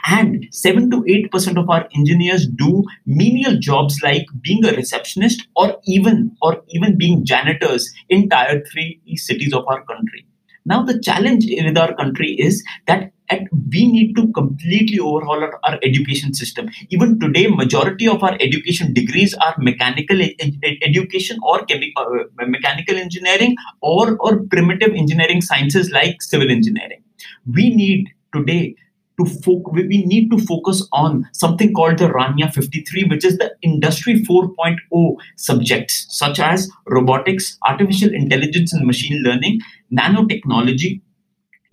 and 0.06 0.46
7 0.50 0.90
to 0.90 0.98
8% 1.02 1.56
of 1.56 1.70
our 1.70 1.88
engineers 1.96 2.46
do 2.46 2.84
menial 3.06 3.58
jobs 3.58 4.00
like 4.02 4.26
being 4.42 4.64
a 4.66 4.72
receptionist 4.72 5.46
or 5.56 5.76
even 5.86 6.36
or 6.42 6.62
even 6.68 6.98
being 6.98 7.24
janitors 7.24 7.90
in 8.08 8.28
tier 8.28 8.62
3 8.70 9.00
cities 9.16 9.54
of 9.54 9.64
our 9.66 9.82
country. 9.84 10.26
Now 10.66 10.82
the 10.82 11.00
challenge 11.00 11.46
with 11.46 11.78
our 11.78 11.94
country 11.94 12.32
is 12.32 12.62
that 12.86 13.12
and 13.30 13.48
we 13.70 13.90
need 13.90 14.14
to 14.16 14.30
completely 14.32 14.98
overhaul 14.98 15.42
our, 15.42 15.58
our, 15.64 15.78
education 15.82 16.34
system. 16.34 16.68
Even 16.90 17.18
today 17.18 17.46
majority 17.46 18.06
of 18.06 18.22
our 18.22 18.34
education 18.40 18.92
degrees 18.92 19.34
are 19.34 19.54
mechanical 19.58 20.20
ed- 20.20 20.58
education 20.82 21.38
or 21.42 21.64
chemical 21.64 22.04
uh, 22.20 22.46
mechanical 22.46 22.96
engineering 22.96 23.56
or 23.80 24.16
or 24.18 24.42
primitive 24.50 24.92
engineering 24.94 25.40
sciences 25.40 25.90
like 25.90 26.20
civil 26.22 26.50
engineering. 26.50 27.02
We 27.46 27.74
need 27.74 28.10
today 28.34 28.76
to 29.18 29.24
fo- 29.26 29.62
we 29.72 30.04
need 30.04 30.30
to 30.30 30.38
focus 30.38 30.86
on 30.92 31.28
something 31.32 31.72
called 31.72 31.98
the 31.98 32.08
Rania 32.08 32.52
53, 32.52 33.04
which 33.04 33.24
is 33.24 33.38
the 33.38 33.54
industry 33.62 34.22
4.0 34.24 35.16
subjects 35.36 36.06
such 36.08 36.40
as 36.40 36.68
robotics, 36.88 37.56
artificial 37.66 38.12
intelligence 38.12 38.72
and 38.72 38.86
machine 38.86 39.22
learning, 39.22 39.60
nanotechnology, 39.92 41.00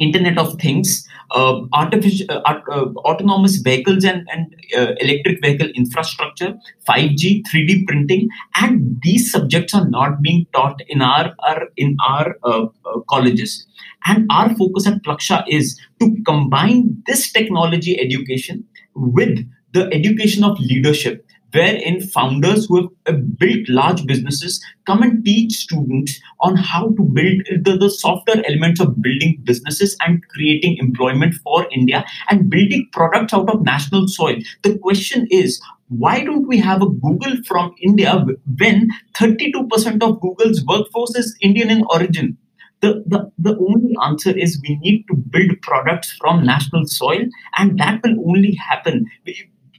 Internet 0.02 0.38
of 0.38 0.60
Things, 0.60 1.08
uh, 1.32 1.62
artificial, 1.74 2.26
uh, 2.30 2.42
uh, 2.46 2.86
autonomous 3.10 3.58
vehicles 3.58 4.04
and, 4.04 4.28
and 4.32 4.54
uh, 4.76 4.94
electric 5.00 5.42
vehicle 5.42 5.70
infrastructure, 5.76 6.54
5G, 6.90 7.44
3D 7.50 7.86
printing, 7.88 8.28
and 8.56 9.00
these 9.04 9.32
subjects 9.32 9.74
are 9.74 9.88
not 9.88 10.22
being 10.22 10.46
taught 10.54 10.82
in 10.88 11.02
our, 11.02 11.34
our 11.48 11.68
in 11.78 11.96
our 12.06 12.36
colleges. 13.10 13.66
And 14.06 14.26
our 14.32 14.54
focus 14.56 14.88
at 14.88 15.04
Plaksha 15.04 15.44
is 15.48 15.80
to 16.00 16.16
combine 16.26 17.02
this 17.06 17.32
technology 17.32 18.00
education 18.00 18.66
with 18.96 19.48
the 19.74 19.88
education 19.94 20.44
of 20.44 20.60
leadership 20.60 21.26
wherein 21.54 22.02
founders 22.02 22.66
who 22.66 22.94
have 23.06 23.38
built 23.38 23.68
large 23.68 24.06
businesses 24.06 24.64
come 24.86 25.02
and 25.02 25.24
teach 25.24 25.54
students 25.54 26.20
on 26.40 26.56
how 26.56 26.90
to 26.90 27.04
build 27.04 27.42
the, 27.64 27.78
the 27.78 27.90
softer 27.90 28.44
elements 28.48 28.80
of 28.80 29.02
building 29.02 29.40
businesses 29.44 29.96
and 30.02 30.28
creating 30.30 30.78
employment 30.80 31.36
for 31.36 31.68
India 31.72 32.06
and 32.30 32.50
building 32.50 32.88
products 32.92 33.34
out 33.34 33.50
of 33.50 33.64
national 33.64 34.08
soil. 34.08 34.38
The 34.64 34.78
question 34.78 35.28
is, 35.30 35.62
why 35.90 36.24
don't 36.24 36.48
we 36.48 36.58
have 36.60 36.82
a 36.82 36.90
Google 36.90 37.36
from 37.46 37.76
India 37.82 38.26
when 38.60 38.90
32% 39.16 40.02
of 40.02 40.22
Google's 40.22 40.64
workforce 40.66 41.16
is 41.16 41.36
Indian 41.42 41.70
in 41.70 41.84
origin? 41.90 42.38
The, 42.82 43.04
the, 43.06 43.32
the 43.38 43.58
only 43.58 43.96
answer 44.04 44.36
is 44.36 44.60
we 44.68 44.78
need 44.78 45.06
to 45.10 45.16
build 45.16 45.62
products 45.62 46.12
from 46.14 46.44
national 46.44 46.88
soil, 46.88 47.26
and 47.58 47.78
that 47.78 48.02
will 48.04 48.18
only 48.28 48.54
happen 48.54 49.06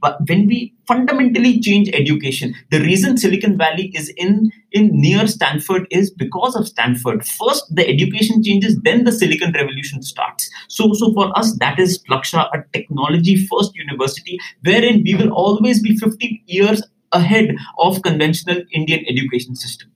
but 0.02 0.18
when 0.28 0.46
we 0.46 0.74
fundamentally 0.86 1.60
change 1.60 1.88
education 1.94 2.54
the 2.70 2.80
reason 2.80 3.16
silicon 3.16 3.56
valley 3.56 3.90
is 3.94 4.08
in 4.16 4.50
in 4.72 4.90
near 4.92 5.26
stanford 5.26 5.86
is 5.90 6.10
because 6.10 6.56
of 6.56 6.66
stanford. 6.66 7.24
First 7.24 7.74
the 7.74 7.88
education 7.88 8.42
changes 8.42 8.78
then 8.82 9.04
the 9.04 9.12
silicon 9.12 9.52
revolution 9.52 10.02
starts. 10.02 10.50
So 10.68 10.92
so 10.94 11.12
for 11.12 11.36
us 11.38 11.56
that 11.58 11.78
is 11.78 12.02
Plaksha 12.08 12.48
a 12.52 12.64
technology 12.72 13.36
first 13.46 13.74
university 13.74 14.38
wherein 14.64 15.02
we 15.04 15.14
will 15.14 15.32
always 15.32 15.82
be 15.82 15.96
50 15.96 16.42
years 16.46 16.82
ahead 17.12 17.54
of 17.78 18.02
conventional 18.02 18.62
indian 18.72 19.04
education 19.08 19.54
system. 19.54 19.90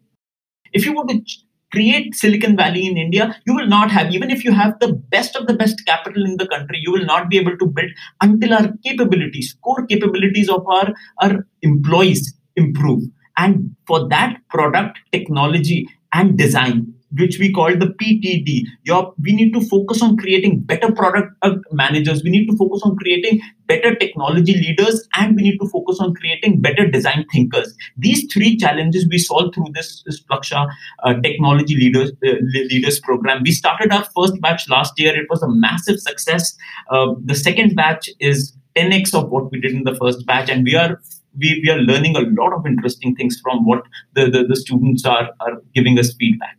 If 0.73 0.85
you 0.85 0.93
want 0.93 1.11
to 1.11 1.46
create 1.73 2.15
Silicon 2.15 2.57
Valley 2.57 2.87
in 2.87 2.97
India, 2.97 3.37
you 3.47 3.55
will 3.55 3.67
not 3.67 3.91
have, 3.91 4.13
even 4.13 4.31
if 4.31 4.45
you 4.45 4.53
have 4.53 4.79
the 4.81 4.93
best 4.93 5.37
of 5.37 5.47
the 5.47 5.55
best 5.55 5.85
capital 5.87 6.25
in 6.25 6.37
the 6.37 6.47
country, 6.47 6.79
you 6.81 6.93
will 6.93 7.05
not 7.05 7.29
be 7.29 7.39
able 7.39 7.57
to 7.59 7.67
build 7.67 7.91
until 8.21 8.55
our 8.55 8.73
capabilities, 8.85 9.57
core 9.63 9.87
capabilities 9.87 10.49
of 10.49 10.67
our, 10.67 10.93
our 11.23 11.47
employees 11.63 12.35
improve. 12.57 13.03
And 13.37 13.77
for 13.87 14.09
that 14.09 14.39
product, 14.49 14.99
technology, 15.13 15.89
and 16.13 16.39
design, 16.39 16.95
which 17.13 17.39
we 17.39 17.53
call 17.53 17.71
the 17.71 17.95
PTD. 18.01 18.65
Your, 18.85 19.15
we 19.21 19.33
need 19.33 19.53
to 19.55 19.61
focus 19.61 20.03
on 20.03 20.17
creating 20.17 20.61
better 20.61 20.93
product 20.93 21.33
uh, 21.43 21.57
managers. 21.73 22.23
We 22.23 22.31
need 22.31 22.47
to 22.47 22.57
focus 22.57 22.83
on 22.85 22.97
creating 22.97 23.41
better 23.67 23.95
technology 23.95 24.55
leaders, 24.55 25.07
and 25.17 25.37
we 25.37 25.43
need 25.43 25.59
to 25.59 25.69
focus 25.69 25.99
on 26.01 26.15
creating 26.15 26.61
better 26.61 26.89
design 26.89 27.25
thinkers. 27.33 27.75
These 27.97 28.33
three 28.33 28.57
challenges 28.57 29.07
we 29.09 29.19
solve 29.19 29.55
through 29.55 29.69
this, 29.75 30.03
this 30.07 30.23
Plaksha 30.23 30.69
uh, 31.05 31.15
Technology 31.23 31.75
Leaders 31.77 32.13
uh, 32.27 32.35
Leaders 32.71 33.01
Program. 33.01 33.43
We 33.43 33.53
started 33.53 33.93
our 33.93 34.05
first 34.17 34.41
batch 34.41 34.69
last 34.69 34.99
year. 34.99 35.17
It 35.17 35.27
was 35.31 35.43
a 35.43 35.49
massive 35.49 36.01
success. 36.01 36.57
Uh, 36.91 37.15
the 37.25 37.35
second 37.35 37.77
batch 37.77 38.11
is 38.21 38.53
10x 38.77 39.15
of 39.15 39.31
what 39.31 39.51
we 39.51 39.61
did 39.61 39.73
in 39.73 39.85
the 39.85 39.95
first 39.95 40.27
batch, 40.27 40.51
and 40.51 40.65
we 40.65 40.77
are 40.77 41.01
we, 41.39 41.61
we 41.63 41.71
are 41.71 41.79
learning 41.79 42.17
a 42.17 42.21
lot 42.41 42.53
of 42.53 42.67
interesting 42.67 43.15
things 43.15 43.39
from 43.43 43.65
what 43.67 43.83
the, 44.15 44.31
the, 44.31 44.45
the 44.45 44.57
students 44.57 45.05
are, 45.05 45.29
are 45.41 45.63
giving 45.75 45.99
us 45.99 46.15
feedback. 46.15 46.57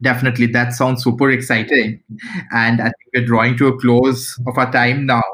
Definitely, 0.00 0.46
that 0.48 0.72
sounds 0.74 1.02
super 1.02 1.28
exciting. 1.30 2.00
And 2.52 2.80
I 2.80 2.84
think 2.84 2.96
we're 3.14 3.26
drawing 3.26 3.56
to 3.56 3.66
a 3.66 3.78
close 3.80 4.38
of 4.46 4.56
our 4.56 4.70
time 4.70 5.06
now. 5.06 5.24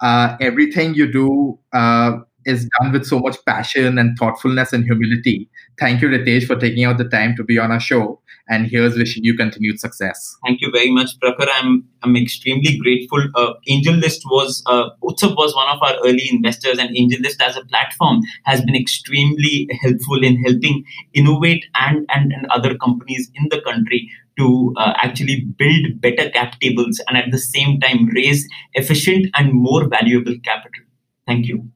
Uh, 0.00 0.36
everything 0.40 0.94
you 0.94 1.10
do 1.10 1.58
uh, 1.72 2.18
is 2.46 2.68
done 2.80 2.92
with 2.92 3.04
so 3.06 3.18
much 3.18 3.36
passion 3.44 3.98
and 3.98 4.16
thoughtfulness 4.16 4.72
and 4.72 4.84
humility. 4.84 5.50
Thank 5.78 6.02
you, 6.02 6.08
Ritesh, 6.08 6.46
for 6.46 6.56
taking 6.56 6.84
out 6.84 6.98
the 6.98 7.08
time 7.08 7.34
to 7.36 7.44
be 7.44 7.58
on 7.58 7.72
our 7.72 7.80
show. 7.80 8.20
And 8.48 8.66
here's 8.66 8.96
wishing 8.96 9.24
you 9.24 9.34
continued 9.36 9.80
success. 9.80 10.36
Thank 10.44 10.60
you 10.60 10.70
very 10.70 10.90
much, 10.90 11.18
Prakhar. 11.18 11.48
I'm 11.50 11.82
I'm 12.02 12.14
extremely 12.14 12.78
grateful. 12.78 13.24
Uh, 13.34 13.54
AngelList 13.68 14.20
was 14.26 14.62
uh, 14.66 14.90
Utsav 15.02 15.34
was 15.34 15.54
one 15.54 15.68
of 15.68 15.82
our 15.82 15.96
early 16.06 16.28
investors, 16.30 16.78
and 16.78 16.94
AngelList 16.94 17.40
as 17.40 17.56
a 17.56 17.64
platform 17.64 18.20
has 18.44 18.60
been 18.60 18.76
extremely 18.76 19.66
helpful 19.80 20.22
in 20.22 20.36
helping 20.44 20.84
Innov8 21.16 21.62
and 21.74 22.06
and, 22.10 22.32
and 22.32 22.46
other 22.50 22.76
companies 22.76 23.30
in 23.34 23.48
the 23.50 23.62
country 23.62 24.10
to 24.38 24.74
uh, 24.76 24.92
actually 24.96 25.46
build 25.58 26.00
better 26.00 26.28
cap 26.30 26.60
tables 26.60 27.00
and 27.08 27.16
at 27.16 27.30
the 27.30 27.38
same 27.38 27.80
time 27.80 28.06
raise 28.08 28.46
efficient 28.74 29.26
and 29.34 29.52
more 29.52 29.88
valuable 29.88 30.34
capital. 30.44 30.84
Thank 31.26 31.46
you. 31.46 31.70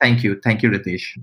Thank 0.00 0.22
you. 0.22 0.38
Thank 0.42 0.62
you, 0.62 0.70
Ritesh. 0.70 1.18